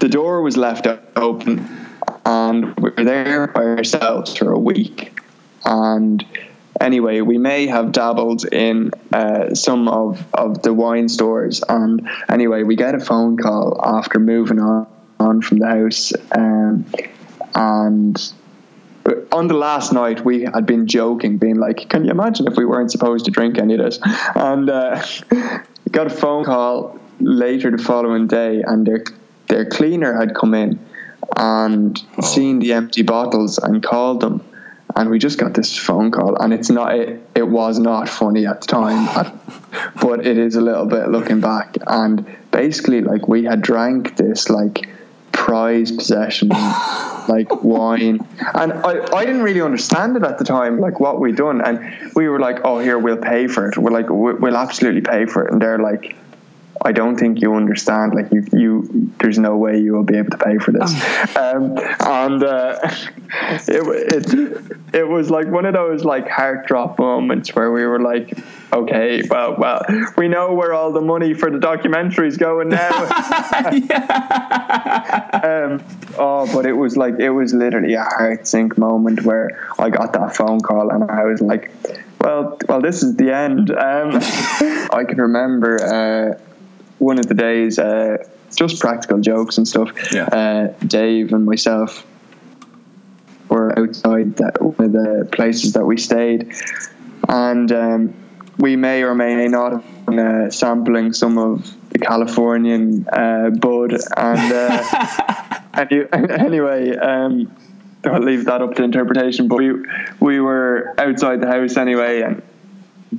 [0.00, 1.83] the door was left open
[2.26, 5.20] and we were there by ourselves for a week.
[5.64, 6.24] And
[6.80, 11.62] anyway we may have dabbled in uh, some of, of the wine stores.
[11.68, 14.86] And anyway we get a phone call after moving on,
[15.20, 16.84] on from the house um,
[17.54, 18.32] and
[19.32, 22.64] on the last night we had been joking being like can you imagine if we
[22.64, 23.98] weren't supposed to drink any of this?
[24.34, 25.04] And uh,
[25.90, 29.04] got a phone call later the following day and their
[29.46, 30.78] their cleaner had come in
[31.36, 32.22] and oh.
[32.22, 34.44] seen the empty bottles and called them.
[34.96, 38.46] And we just got this phone call and it's not it, it was not funny
[38.46, 39.40] at the time
[40.00, 41.76] but it is a little bit looking back.
[41.86, 44.88] And basically like we had drank this like
[45.32, 46.48] prize possession
[47.28, 48.24] like wine.
[48.54, 51.60] And I, I didn't really understand it at the time like what we'd done.
[51.60, 53.76] And we were like oh here we'll pay for it.
[53.76, 55.52] We're like "We- we'll absolutely pay for it.
[55.52, 56.16] And they're like
[56.82, 58.14] I don't think you understand.
[58.14, 60.92] Like you, you, there's no way you will be able to pay for this.
[61.36, 62.78] Um, and uh,
[63.68, 68.00] it, it, it was like one of those like heart drop moments where we were
[68.00, 68.38] like,
[68.72, 69.82] okay, well, well,
[70.16, 72.90] we know where all the money for the documentary's going now.
[75.42, 75.82] um,
[76.18, 80.12] oh, but it was like it was literally a heart sink moment where I got
[80.14, 81.70] that phone call and I was like,
[82.20, 83.70] well, well, this is the end.
[83.70, 84.10] Um,
[84.92, 86.38] I can remember uh,
[87.04, 88.16] one of the days, uh,
[88.56, 89.90] just practical jokes and stuff.
[90.12, 90.24] Yeah.
[90.24, 92.06] Uh, Dave and myself
[93.48, 96.52] were outside that one of the places that we stayed,
[97.28, 98.14] and um,
[98.58, 103.92] we may or may not have been uh, sampling some of the Californian uh, bud,
[104.16, 106.96] and uh, any, anyway.
[106.96, 107.54] Um,
[108.06, 109.48] I'll leave that up to interpretation.
[109.48, 109.72] But we
[110.20, 112.42] we were outside the house anyway, and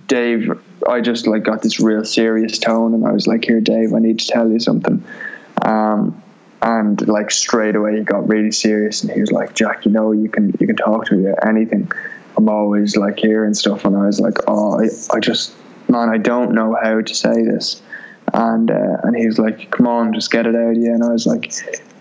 [0.07, 3.93] Dave, I just like got this real serious tone, and I was like, "Here, Dave,
[3.93, 5.03] I need to tell you something."
[5.61, 6.21] Um,
[6.61, 10.11] and like straight away, he got really serious, and he was like, "Jack, you know,
[10.11, 11.91] you can you can talk to me about anything.
[12.37, 15.53] I'm always like here and stuff." And I was like, "Oh, I, I just
[15.87, 17.81] man, I don't know how to say this."
[18.33, 21.09] And uh, and he was like, "Come on, just get it out you." And I
[21.09, 21.53] was like,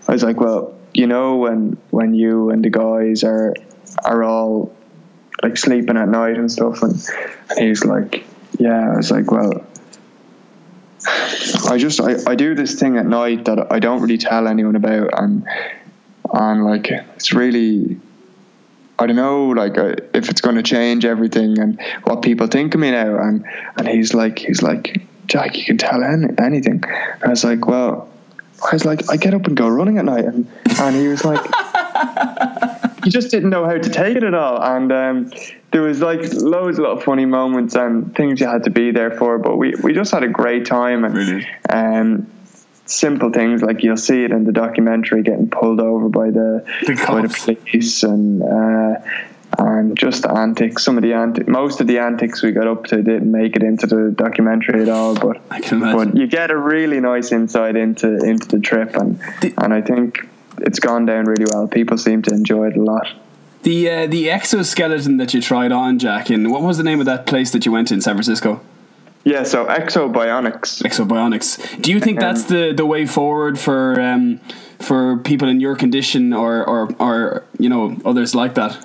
[0.07, 3.53] I was like, "Well, you know, when when you and the guys are
[4.03, 4.75] are all
[5.43, 6.93] like sleeping at night and stuff," and,
[7.49, 8.25] and he's like,
[8.59, 9.65] "Yeah." I was like, "Well."
[11.67, 14.75] I just I, I do this thing at night that I don't really tell anyone
[14.75, 15.45] about and
[16.33, 17.99] and like it's really
[18.97, 22.73] I don't know like uh, if it's going to change everything and what people think
[22.73, 23.45] of me now and
[23.77, 27.67] and he's like he's like Jack you can tell any, anything and I was like
[27.67, 28.09] well
[28.63, 30.47] I was like I get up and go running at night and
[30.79, 31.43] and he was like
[33.05, 34.61] he just didn't know how to take it at all.
[34.61, 35.31] And um,
[35.71, 39.11] there was like loads of little funny moments and things you had to be there
[39.11, 41.47] for but we, we just had a great time and Really?
[41.69, 42.27] um,
[42.85, 46.95] simple things like you'll see it in the documentary getting pulled over by the, The
[47.07, 48.95] by the police and uh,
[49.57, 52.85] and just the antics some of the antics most of the antics we got up
[52.85, 56.99] to didn't make it into the documentary at all but but you get a really
[56.99, 59.19] nice insight into into the trip and
[59.57, 60.27] and I think
[60.61, 63.07] it's gone down really well people seem to enjoy it a lot
[63.63, 67.07] The uh, the exoskeleton that you tried on, Jack, and what was the name of
[67.07, 68.59] that place that you went to in San Francisco?
[69.23, 71.81] yeah so Ekso Bionics Exobionics.
[71.81, 74.39] Do you think that's the, the way forward for um,
[74.79, 78.77] for people in your condition or, or or you know others like that?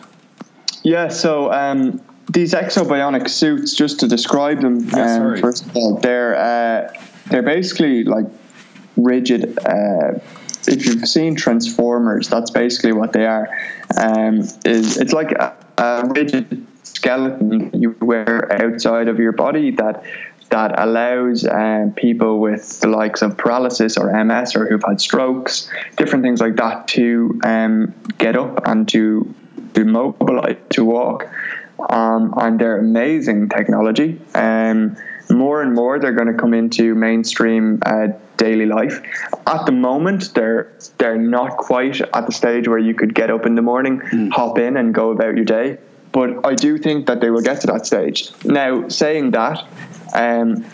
[0.82, 2.00] Yeah, so um,
[2.32, 6.90] these exobionic suits, just to describe them, Yeah, um, first of all, they're uh,
[7.26, 8.26] they're basically like
[8.96, 9.58] rigid.
[9.58, 10.20] Uh,
[10.68, 13.48] if you've seen Transformers, that's basically what they are.
[13.96, 20.04] Um, is it's like a, a rigid skeleton you wear outside of your body that
[20.50, 25.70] that allows uh, people with the likes of paralysis or MS or who've had strokes,
[25.96, 29.32] different things like that, to um, get up and to
[29.74, 31.28] to mobilize to walk.
[31.88, 34.20] Um, and they're amazing technology.
[34.34, 34.96] Um,
[35.30, 39.00] more and more, they're going to come into mainstream uh, daily life.
[39.46, 43.46] At the moment, they're they're not quite at the stage where you could get up
[43.46, 44.30] in the morning, mm.
[44.30, 45.78] hop in, and go about your day.
[46.12, 48.30] But I do think that they will get to that stage.
[48.44, 49.64] Now, saying that,
[50.12, 50.64] um,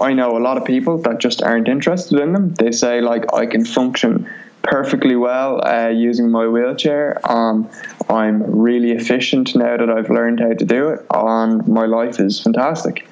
[0.00, 2.54] I know a lot of people that just aren't interested in them.
[2.54, 4.28] They say like I can function
[4.62, 7.20] perfectly well uh, using my wheelchair.
[7.24, 7.70] Um,
[8.08, 12.40] I'm really efficient now that I've learned how to do it, and my life is
[12.40, 13.08] fantastic.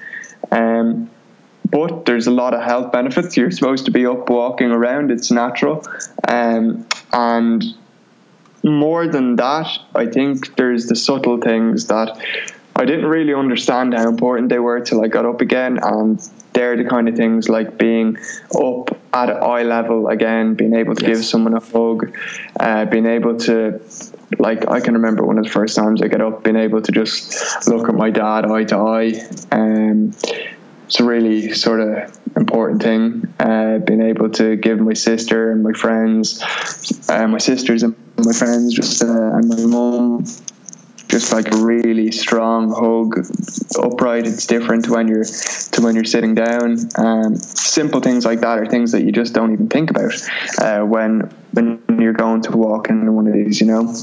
[0.50, 1.10] Um,
[1.70, 3.36] but there's a lot of health benefits.
[3.36, 5.84] You're supposed to be up walking around; it's natural,
[6.28, 7.64] um, and
[8.64, 12.18] more than that, I think there's the subtle things that
[12.76, 16.18] I didn't really understand how important they were till I got up again, and
[16.54, 18.16] they're the kind of things like being
[18.56, 21.18] up at eye level again, being able to yes.
[21.18, 22.16] give someone a hug,
[22.58, 23.80] uh, being able to,
[24.38, 26.92] like, I can remember one of the first times I get up, being able to
[26.92, 29.12] just look at my dad eye to eye.
[29.52, 30.14] Um,
[30.86, 33.32] it's a really sort of important thing.
[33.40, 36.42] Uh, being able to give my sister and my friends,
[37.08, 40.24] uh, my sisters and my friends, just uh, and my mum
[41.14, 43.24] just like a really strong hug
[43.80, 48.58] upright it's different when you're to when you're sitting down um, simple things like that
[48.58, 50.12] are things that you just don't even think about
[50.58, 51.20] uh, when
[51.52, 53.94] when you're going to walk in one of these you know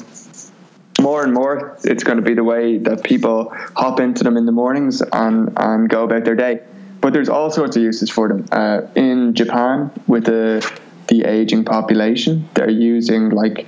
[1.02, 4.45] more and more it's going to be the way that people hop into them in
[4.45, 6.62] the mornings and and go about their day
[7.02, 10.66] but there's all sorts of uses for them uh, in Japan with the
[11.08, 13.68] the aging population they're using like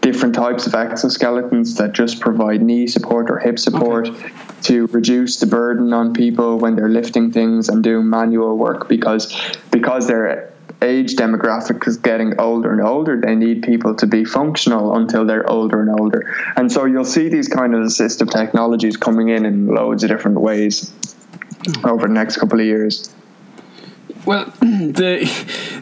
[0.00, 4.30] different types of exoskeletons that just provide knee support or hip support okay.
[4.62, 9.36] to reduce the burden on people when they're lifting things and doing manual work because
[9.70, 10.52] because their
[10.82, 15.48] age demographic is getting older and older they need people to be functional until they're
[15.50, 19.66] older and older and so you'll see these kind of assistive technologies coming in in
[19.66, 20.92] loads of different ways
[21.84, 23.14] over the next couple of years
[24.26, 25.30] well, the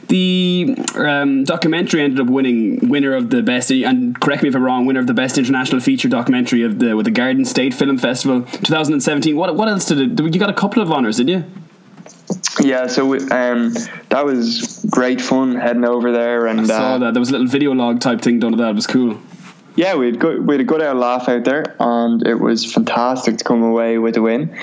[0.08, 4.62] the um, documentary ended up winning winner of the best and correct me if I'm
[4.62, 7.96] wrong winner of the best international feature documentary of the with the Garden State Film
[7.96, 9.34] Festival 2017.
[9.34, 10.20] What what else did it?
[10.22, 11.44] You got a couple of honors, did you?
[12.64, 13.74] Yeah, so um,
[14.08, 17.32] that was great fun heading over there, and I saw uh, that there was a
[17.32, 18.70] little video log type thing done of that.
[18.70, 19.20] It was cool.
[19.76, 22.64] Yeah, we had good, we had a good old laugh out there, and it was
[22.72, 24.56] fantastic to come away with a win.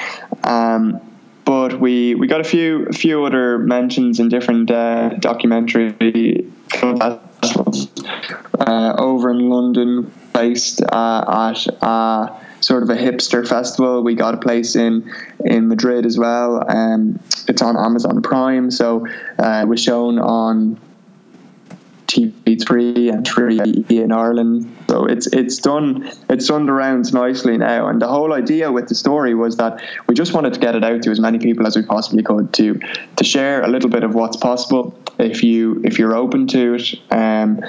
[0.43, 0.99] Um,
[1.45, 6.47] but we we got a few a few other mentions in different uh, documentary
[6.81, 7.19] uh,
[8.97, 12.29] over in London, based uh, at uh,
[12.61, 14.03] sort of a hipster festival.
[14.03, 15.11] We got a place in
[15.43, 16.63] in Madrid as well.
[16.69, 19.07] Um, it's on Amazon Prime, so
[19.39, 20.79] uh, it was shown on
[22.11, 24.75] TV3 and 3 in Ireland.
[24.89, 27.87] So it's it's done it's done the rounds nicely now.
[27.87, 30.83] And the whole idea with the story was that we just wanted to get it
[30.83, 32.79] out to as many people as we possibly could to
[33.15, 36.95] to share a little bit of what's possible if you if you're open to it.
[37.11, 37.63] Um,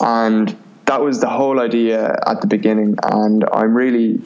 [0.00, 2.96] and that was the whole idea at the beginning.
[3.02, 4.22] And I'm really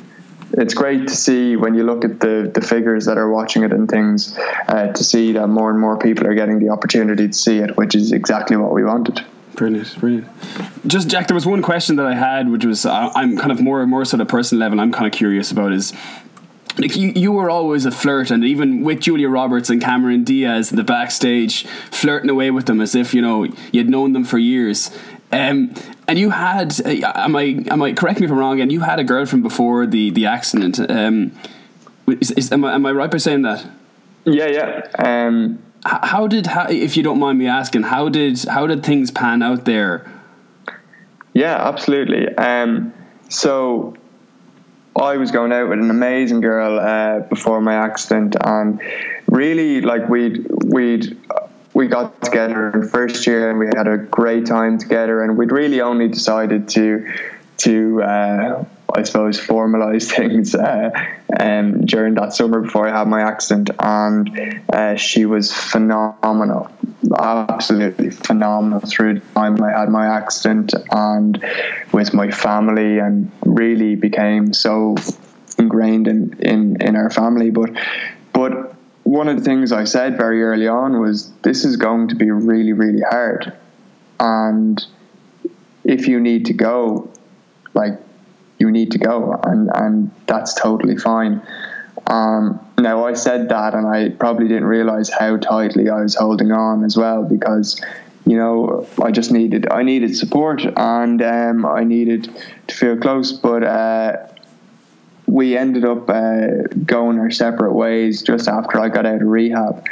[0.56, 3.72] it's great to see when you look at the, the figures that are watching it
[3.72, 4.36] and things
[4.68, 7.76] uh, to see that more and more people are getting the opportunity to see it,
[7.76, 9.24] which is exactly what we wanted.
[9.54, 10.28] Brilliant, brilliant.
[10.86, 13.60] Just Jack, there was one question that I had, which was uh, I'm kind of
[13.60, 14.80] more and more sort of personal level.
[14.80, 15.94] I'm kind of curious about is
[16.78, 20.70] like you, you were always a flirt, and even with Julia Roberts and Cameron Diaz
[20.70, 24.36] in the backstage, flirting away with them as if you know you'd known them for
[24.36, 24.90] years.
[25.32, 25.74] Um,
[26.06, 28.60] and you had, uh, am I, am I correct me if I'm wrong?
[28.60, 30.78] And you had a girlfriend before the the accident.
[30.88, 31.32] Um,
[32.06, 33.66] is, is, am I am I right by saying that?
[34.24, 34.82] Yeah, yeah.
[34.98, 39.10] Um, how did how, if you don't mind me asking how did how did things
[39.10, 40.04] pan out there
[41.32, 42.92] yeah absolutely um,
[43.28, 43.96] so
[44.96, 48.80] I was going out with an amazing girl uh, before my accident, and
[49.28, 51.18] really, like we'd we'd
[51.76, 55.52] we got together in first year, and we had a great time together, and we'd
[55.52, 57.12] really only decided to
[57.58, 58.64] to uh,
[58.94, 60.90] I suppose, formalize things uh,
[61.38, 63.70] um, during that summer before I had my accident.
[63.78, 66.70] And uh, she was phenomenal,
[67.18, 71.44] absolutely phenomenal through the time I had my accident and
[71.92, 74.96] with my family, and really became so
[75.58, 77.50] ingrained in, in, in our family.
[77.50, 77.80] But, but
[79.06, 82.30] one of the things I said very early on was this is going to be
[82.32, 83.52] really, really hard.
[84.18, 84.84] And
[85.84, 87.08] if you need to go,
[87.72, 88.00] like
[88.58, 91.40] you need to go, and and that's totally fine.
[92.08, 96.50] Um, now I said that, and I probably didn't realize how tightly I was holding
[96.50, 97.80] on as well because
[98.24, 102.28] you know I just needed I needed support and um, I needed
[102.66, 103.62] to feel close, but.
[103.62, 104.26] Uh,
[105.26, 106.46] we ended up uh,
[106.84, 109.86] going our separate ways just after I got out of rehab,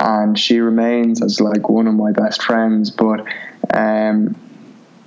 [0.00, 2.90] and she remains as like one of my best friends.
[2.90, 3.26] But
[3.74, 4.36] um,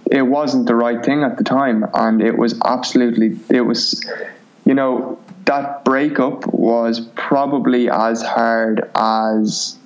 [0.10, 4.06] it wasn't the right thing at the time, and it was absolutely it was,
[4.66, 9.78] you know, that breakup was probably as hard as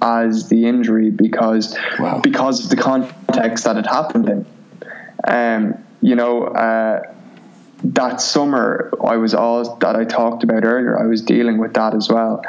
[0.00, 2.20] as the injury because Wow.
[2.20, 4.46] because of the context that it happened in.
[5.24, 7.11] Um, you know, uh,
[7.84, 10.98] that summer I was all that I talked about earlier.
[10.98, 12.42] I was dealing with that as well,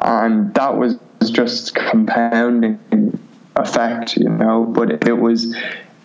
[0.00, 0.98] and that was
[1.30, 2.78] just compounding
[3.56, 4.64] effect, you know.
[4.64, 5.54] But it was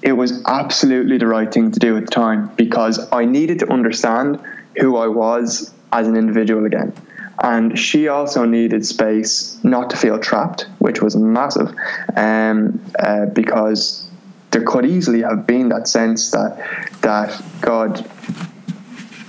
[0.01, 3.71] it was absolutely the right thing to do at the time because I needed to
[3.71, 4.39] understand
[4.77, 6.93] who I was as an individual again.
[7.41, 11.73] And she also needed space not to feel trapped, which was massive,
[12.15, 14.07] um, uh, because
[14.51, 16.57] there could easily have been that sense that
[17.01, 18.07] that God,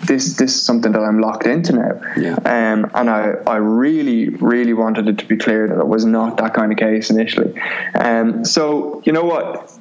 [0.07, 2.01] this this is something that I'm locked into now.
[2.17, 2.35] Yeah.
[2.35, 6.37] Um, and I, I really, really wanted it to be clear that it was not
[6.39, 7.61] that kind of case initially.
[7.95, 9.73] Um, so, you know what?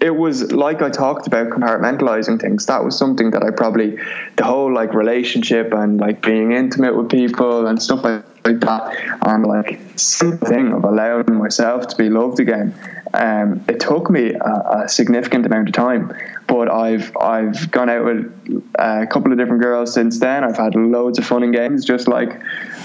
[0.00, 2.66] It was like I talked about compartmentalizing things.
[2.66, 3.98] That was something that I probably,
[4.36, 8.96] the whole like relationship and like being intimate with people and stuff like, like that,
[9.26, 12.72] and like simple thing of allowing myself to be loved again.
[13.14, 16.12] Um, it took me a, a significant amount of time,
[16.46, 20.44] but I've I've gone out with a couple of different girls since then.
[20.44, 22.40] I've had loads of fun and games, just like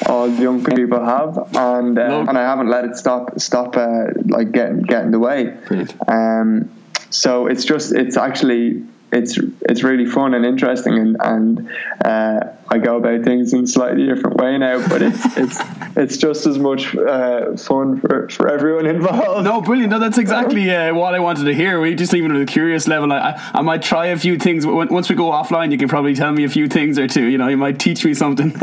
[0.07, 4.05] all young people have, and uh, Love- and I haven't let it stop stop uh,
[4.26, 5.57] like getting get in the way.
[6.07, 6.69] Um,
[7.09, 8.84] so it's just it's actually
[9.14, 11.70] it's it's really fun and interesting and and
[12.03, 12.39] uh,
[12.70, 15.59] I go about things in a slightly different way now, but it's it's
[15.95, 19.43] it's just as much uh, fun for, for everyone involved.
[19.45, 19.91] No, brilliant.
[19.91, 21.80] No, that's exactly uh, what I wanted to hear.
[21.80, 23.11] We just leave it at a curious level.
[23.14, 24.66] I, I, I might try a few things.
[24.66, 27.26] Once we go offline, you can probably tell me a few things or two.
[27.26, 28.53] You know, you might teach me something.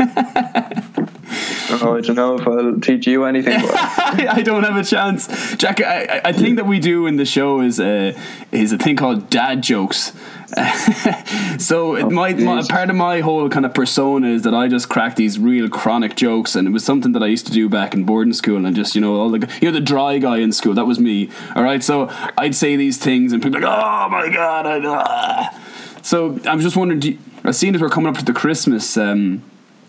[1.73, 3.59] Oh, I don't know if I'll teach you anything.
[3.61, 5.81] But I don't have a chance, Jack.
[5.81, 8.13] I, I- I think that we do in the show is a
[8.51, 10.11] is a thing called dad jokes.
[11.57, 14.89] so it my, my part of my whole kind of persona is that I just
[14.89, 17.93] crack these real chronic jokes, and it was something that I used to do back
[17.93, 20.51] in boarding school, and just you know all the you know the dry guy in
[20.51, 21.29] school that was me.
[21.55, 24.81] All right, so I'd say these things, and people like, oh my god, I.
[24.85, 25.57] ah."
[26.01, 28.97] So I'm just wondering, you, I seen as we're coming up to the Christmas.
[28.97, 29.43] Um,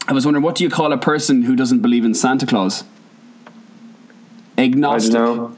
[0.07, 2.85] I was wondering, what do you call a person who doesn't believe in Santa Claus?
[4.59, 5.13] I Agnostic.
[5.15, 5.57] don't know.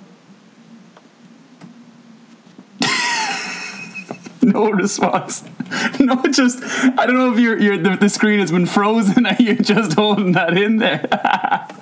[4.54, 5.44] No response.
[5.98, 6.62] No, just
[6.98, 9.94] I don't know if you're, you're the, the screen has been frozen and you're just
[9.94, 11.08] holding that in there.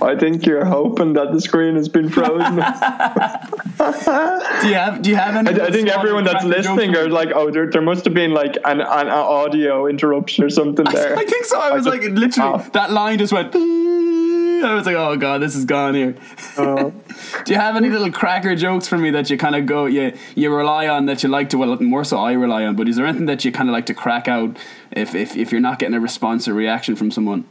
[0.01, 2.55] I think you're hoping that the screen has been frozen.
[2.57, 5.61] do you have Do you have any?
[5.61, 8.57] I, I think everyone that's listening are like, oh, there, there must have been like
[8.65, 11.17] an, an audio interruption or something there.
[11.19, 11.59] I think so.
[11.61, 12.71] I was just- like, literally, Oh.
[12.73, 13.53] that line just went.
[14.65, 16.15] I was like, oh god, this is gone here.
[16.57, 16.93] Oh.
[17.45, 20.17] Do you have any little cracker jokes for me that you kind of go, you
[20.37, 21.59] you rely on that you like to?
[21.59, 22.77] Well, more so, I rely on.
[22.77, 24.57] But is there anything that you kind of like to crack out
[24.93, 27.45] if, if if you're not getting a response or reaction from someone?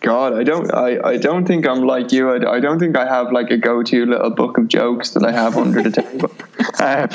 [0.00, 2.30] God, I don't, I, I don't think I'm like you.
[2.30, 5.32] I, I don't think I have like a go-to little book of jokes that I
[5.32, 6.30] have under the table.
[6.78, 7.08] Uh,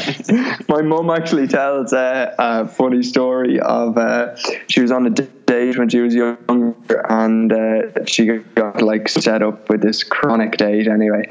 [0.68, 4.36] my mum actually tells uh, a funny story of uh,
[4.68, 5.10] she was on a
[5.52, 10.58] date when she was younger, and uh, she got like set up with this chronic
[10.58, 11.24] date anyway,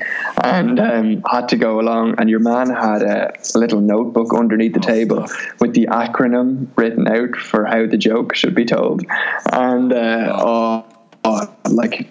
[0.45, 2.15] and um, had to go along.
[2.19, 5.27] And your man had a little notebook underneath the table
[5.61, 9.05] with the acronym written out for how the joke should be told,
[9.53, 10.85] and uh, oh
[11.25, 12.09] uh, like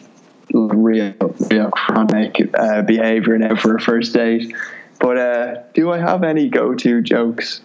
[0.53, 1.13] real,
[1.51, 4.53] real chronic uh, behavior now for a first date.
[4.99, 7.61] But uh, do I have any go-to jokes?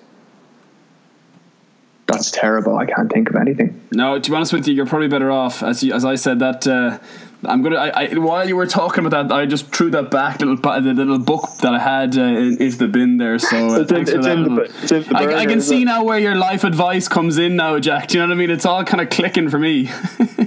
[2.14, 2.76] That's terrible.
[2.78, 3.80] I can't think of anything.
[3.92, 5.62] No, to be honest with you, you're probably better off.
[5.62, 6.66] As you, as I said that.
[6.66, 6.98] Uh,
[7.46, 7.76] I'm gonna.
[7.76, 10.80] I, I, while you were talking about that, I just threw that back little the
[10.94, 13.38] little book that I had uh, in, into the bin there.
[13.38, 15.46] So uh, It's in- for that in the little- bi- it's in the I, I
[15.46, 15.84] can see it?
[15.84, 18.08] now where your life advice comes in now, Jack.
[18.08, 18.50] Do you know what I mean?
[18.50, 19.90] It's all kind of clicking for me.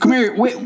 [0.00, 0.34] Come here.
[0.34, 0.56] Wait,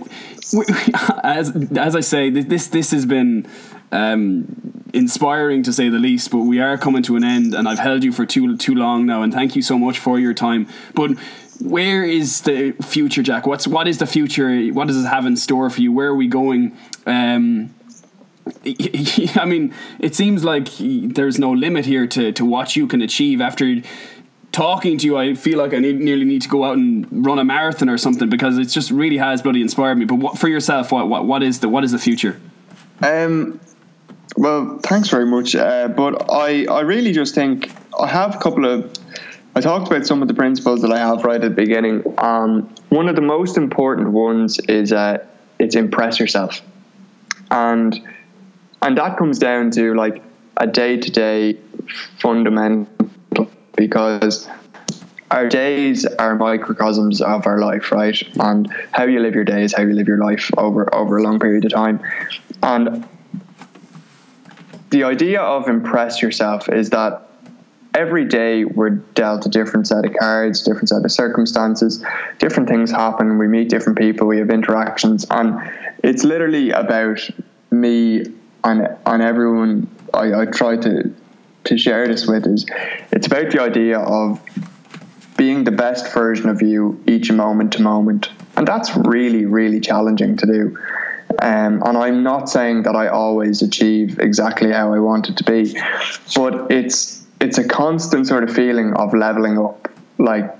[0.52, 0.70] wait,
[1.22, 3.46] as as I say, this this has been
[3.92, 6.30] um, inspiring to say the least.
[6.30, 9.06] But we are coming to an end, and I've held you for too too long
[9.06, 9.22] now.
[9.22, 10.68] And thank you so much for your time.
[10.94, 11.12] But
[11.60, 13.46] where is the future, Jack?
[13.46, 14.68] What's what is the future?
[14.68, 15.92] What does it have in store for you?
[15.92, 16.76] Where are we going?
[17.06, 17.74] Um,
[19.36, 23.40] I mean, it seems like there's no limit here to, to what you can achieve
[23.40, 23.82] after
[24.58, 27.38] talking to you, I feel like I need, nearly need to go out and run
[27.38, 30.04] a marathon or something because it just really has bloody inspired me.
[30.04, 32.40] But what, for yourself, what, what what is the what is the future?
[33.00, 33.60] Um,
[34.36, 35.54] well, thanks very much.
[35.54, 37.70] Uh, but I, I really just think
[38.00, 38.92] I have a couple of.
[39.54, 42.02] I talked about some of the principles that I have right at the beginning.
[42.18, 45.24] Um, one of the most important ones is uh,
[45.60, 46.62] it's impress yourself,
[47.52, 48.00] and
[48.82, 50.20] and that comes down to like
[50.56, 51.58] a day to day
[52.18, 52.88] fundamental
[53.78, 54.48] because
[55.30, 58.20] our days are microcosms of our life, right?
[58.40, 61.22] And how you live your day is how you live your life over over a
[61.22, 62.00] long period of time.
[62.62, 63.06] And
[64.90, 67.28] the idea of impress yourself is that
[67.94, 72.04] every day we're dealt a different set of cards, different set of circumstances,
[72.38, 75.60] different things happen, we meet different people, we have interactions, and
[76.02, 77.20] it's literally about
[77.70, 78.24] me
[78.64, 81.14] and and everyone I, I try to
[81.64, 82.66] to share this with is
[83.12, 84.40] it's about the idea of
[85.36, 88.30] being the best version of you each moment to moment.
[88.56, 90.78] And that's really, really challenging to do.
[91.40, 95.44] Um, and I'm not saying that I always achieve exactly how I want it to
[95.44, 95.78] be,
[96.34, 100.52] but it's it's a constant sort of feeling of leveling up, like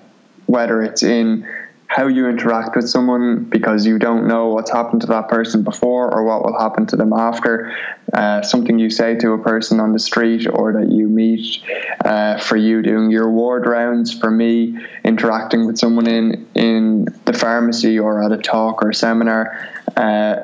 [0.47, 1.49] whether it's in
[1.89, 6.15] how you interact with someone because you don't know what's happened to that person before
[6.15, 7.75] or what will happen to them after.
[8.13, 11.63] Uh, something you say to a person on the street or that you meet,
[12.05, 17.33] uh, for you doing your ward rounds, for me interacting with someone in in the
[17.33, 19.69] pharmacy or at a talk or a seminar.
[19.97, 20.41] Uh,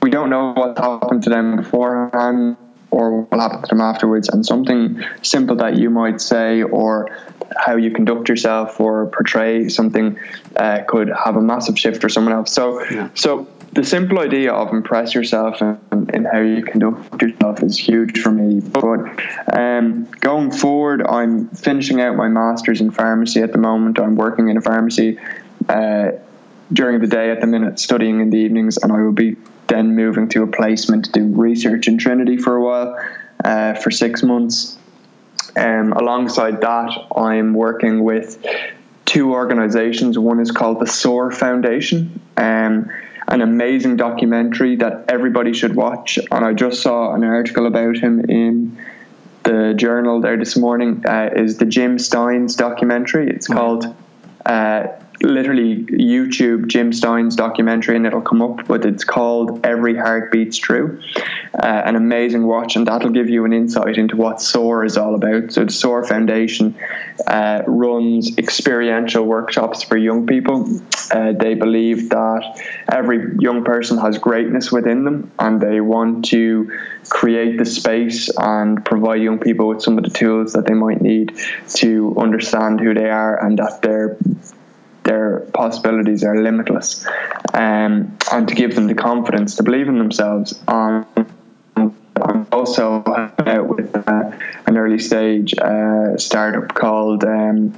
[0.00, 2.56] we don't know what happened to them beforehand
[2.90, 4.28] or what will happen to them afterwards.
[4.28, 7.10] And something simple that you might say or
[7.56, 10.18] how you conduct yourself or portray something
[10.56, 12.52] uh, could have a massive shift for someone else.
[12.52, 13.08] So, Yeah.
[13.14, 15.78] so the simple idea of impress yourself and,
[16.14, 18.60] and how you conduct yourself is huge for me.
[18.60, 19.00] But
[19.52, 23.98] um, going forward, I'm finishing out my master's in pharmacy at the moment.
[24.00, 25.18] I'm working in a pharmacy
[25.68, 26.12] uh,
[26.72, 29.36] during the day at the minute, studying in the evenings, and I will be
[29.68, 32.98] then moving to a placement to do research in Trinity for a while
[33.44, 34.76] uh, for six months.
[35.56, 38.44] Um, alongside that, I'm working with
[39.04, 40.18] two organizations.
[40.18, 42.90] One is called the SOAR Foundation, um,
[43.26, 46.18] an amazing documentary that everybody should watch.
[46.30, 48.78] And I just saw an article about him in
[49.42, 51.04] the journal there this morning.
[51.06, 53.28] Uh, is the Jim Stynes documentary?
[53.28, 53.94] It's called.
[54.44, 54.88] Uh,
[55.22, 60.56] literally YouTube Jim Stynes's documentary and it'll come up, but it's called Every Heart Beats
[60.56, 61.00] True.
[61.54, 65.14] Uh, an amazing watch, and that'll give you an insight into what SOAR is all
[65.14, 65.52] about.
[65.52, 66.76] So, the SOAR Foundation
[67.26, 70.68] uh, runs experiential workshops for young people.
[71.10, 72.62] Uh, they believe that
[72.92, 76.70] every young person has greatness within them, and they want to
[77.08, 81.00] create the space and provide young people with some of the tools that they might
[81.00, 81.32] need
[81.68, 84.16] to understand who they are and that they're
[85.08, 87.06] their possibilities are limitless,
[87.54, 90.60] um, and to give them the confidence to believe in themselves.
[90.68, 91.06] I'm
[92.52, 94.32] also out with uh,
[94.66, 97.72] an early stage uh, startup called um,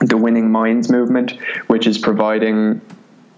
[0.00, 1.32] the Winning Minds Movement,
[1.68, 2.80] which is providing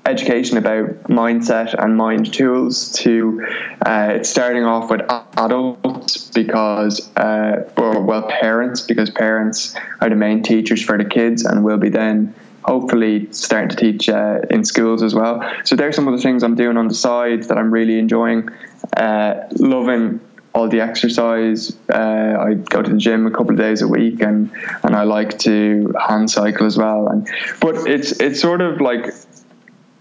[0.06, 3.44] education about mindset and mind tools to
[3.84, 5.00] uh, it's starting off with
[5.36, 11.44] adults because uh, or, well parents because parents are the main teachers for the kids
[11.44, 12.32] and will be then
[12.66, 16.42] hopefully starting to teach uh, in schools as well so there's some of the things
[16.42, 18.48] i'm doing on the side that i'm really enjoying
[18.96, 20.20] uh, loving
[20.56, 21.76] all the exercise.
[21.92, 24.50] Uh, I go to the gym a couple of days a week, and
[24.82, 27.08] and I like to hand cycle as well.
[27.08, 27.28] And
[27.60, 29.12] but it's it's sort of like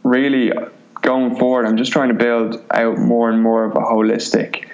[0.04, 0.54] really
[1.02, 1.66] going forward.
[1.66, 4.70] I'm just trying to build out more and more of a holistic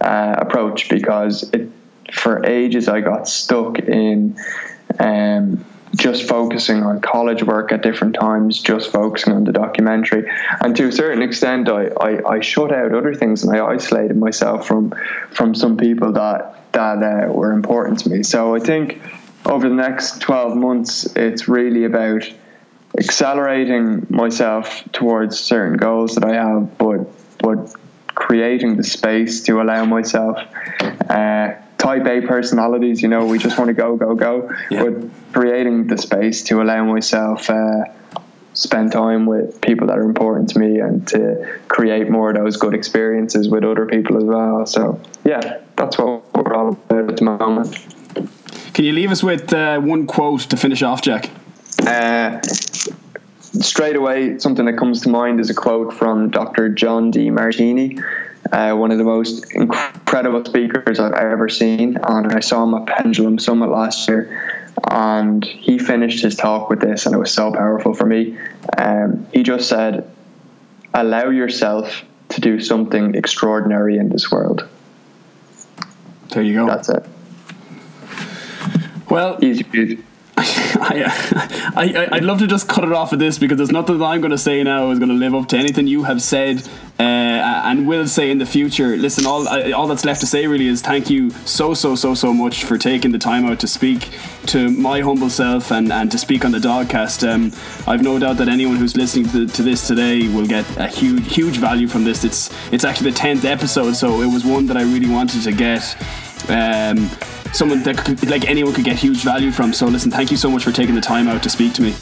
[0.00, 1.68] uh, approach because it
[2.12, 4.38] for ages I got stuck in.
[5.00, 5.64] Um,
[5.94, 10.30] just focusing on college work at different times, just focusing on the documentary.
[10.60, 14.16] And to a certain extent, I, I, I shut out other things and I isolated
[14.16, 14.94] myself from
[15.30, 18.22] from some people that that uh, were important to me.
[18.22, 19.00] So I think
[19.46, 22.24] over the next 12 months, it's really about
[22.98, 27.06] accelerating myself towards certain goals that I have, but
[27.38, 27.74] but
[28.14, 30.38] creating the space to allow myself.
[31.08, 31.54] Uh,
[31.84, 34.50] type A personalities, you know, we just want to go, go, go.
[34.70, 34.84] Yeah.
[34.84, 37.84] But creating the space to allow myself uh,
[38.54, 42.56] spend time with people that are important to me and to create more of those
[42.56, 44.64] good experiences with other people as well.
[44.64, 47.86] So yeah, that's what we're all about at the moment.
[48.72, 51.30] Can you leave us with uh, one quote to finish off, Jack?
[51.86, 56.70] Uh, straight away, something that comes to mind is a quote from Dr.
[56.70, 58.02] John Demartini,
[58.54, 61.98] uh, one of the most incredible speakers I've ever seen.
[62.00, 64.62] And I saw him at Pendulum Summit last year.
[64.90, 68.38] and he finished his talk with this, and it was so powerful for me.
[68.76, 70.08] Um, he just said,
[70.92, 74.68] "Allow yourself to do something extraordinary in this world."
[76.30, 76.66] There you go.
[76.66, 77.04] That's it.
[79.08, 80.02] well, Easy peasy.
[80.36, 84.04] I, I, I'd love to just cut it off at this because there's nothing that
[84.04, 86.68] I'm going to say now is going to live up to anything you have said
[86.98, 87.02] uh,
[87.64, 88.96] and will say in the future.
[88.96, 92.14] Listen, all I, all that's left to say really is thank you so so so
[92.14, 94.10] so much for taking the time out to speak
[94.46, 97.28] to my humble self and, and to speak on the Dogcast.
[97.28, 97.52] Um,
[97.88, 101.32] I've no doubt that anyone who's listening to, to this today will get a huge
[101.32, 102.24] huge value from this.
[102.24, 105.52] It's it's actually the tenth episode, so it was one that I really wanted to
[105.52, 105.96] get.
[106.48, 107.10] Um,
[107.52, 109.72] someone that could, like anyone could get huge value from.
[109.72, 111.94] So listen, thank you so much for taking the time out to speak to me.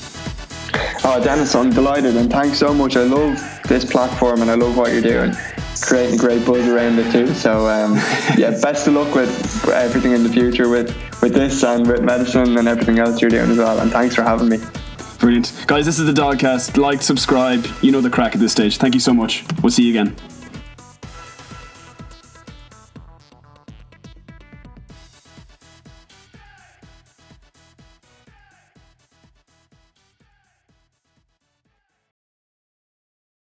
[1.04, 2.96] Oh, Dennis, I'm delighted, and thanks so much.
[2.96, 3.36] I love
[3.68, 5.32] this platform, and I love what you're doing,
[5.80, 7.34] creating a great buzz around it too.
[7.34, 7.96] So, um,
[8.38, 12.56] yeah, best of luck with everything in the future with with this and with medicine
[12.56, 13.80] and everything else you're doing as well.
[13.80, 14.58] And thanks for having me.
[15.18, 15.86] Brilliant, guys.
[15.86, 16.76] This is the Dogcast.
[16.76, 17.66] Like, subscribe.
[17.80, 18.76] You know the crack at this stage.
[18.76, 19.44] Thank you so much.
[19.60, 20.31] We'll see you again.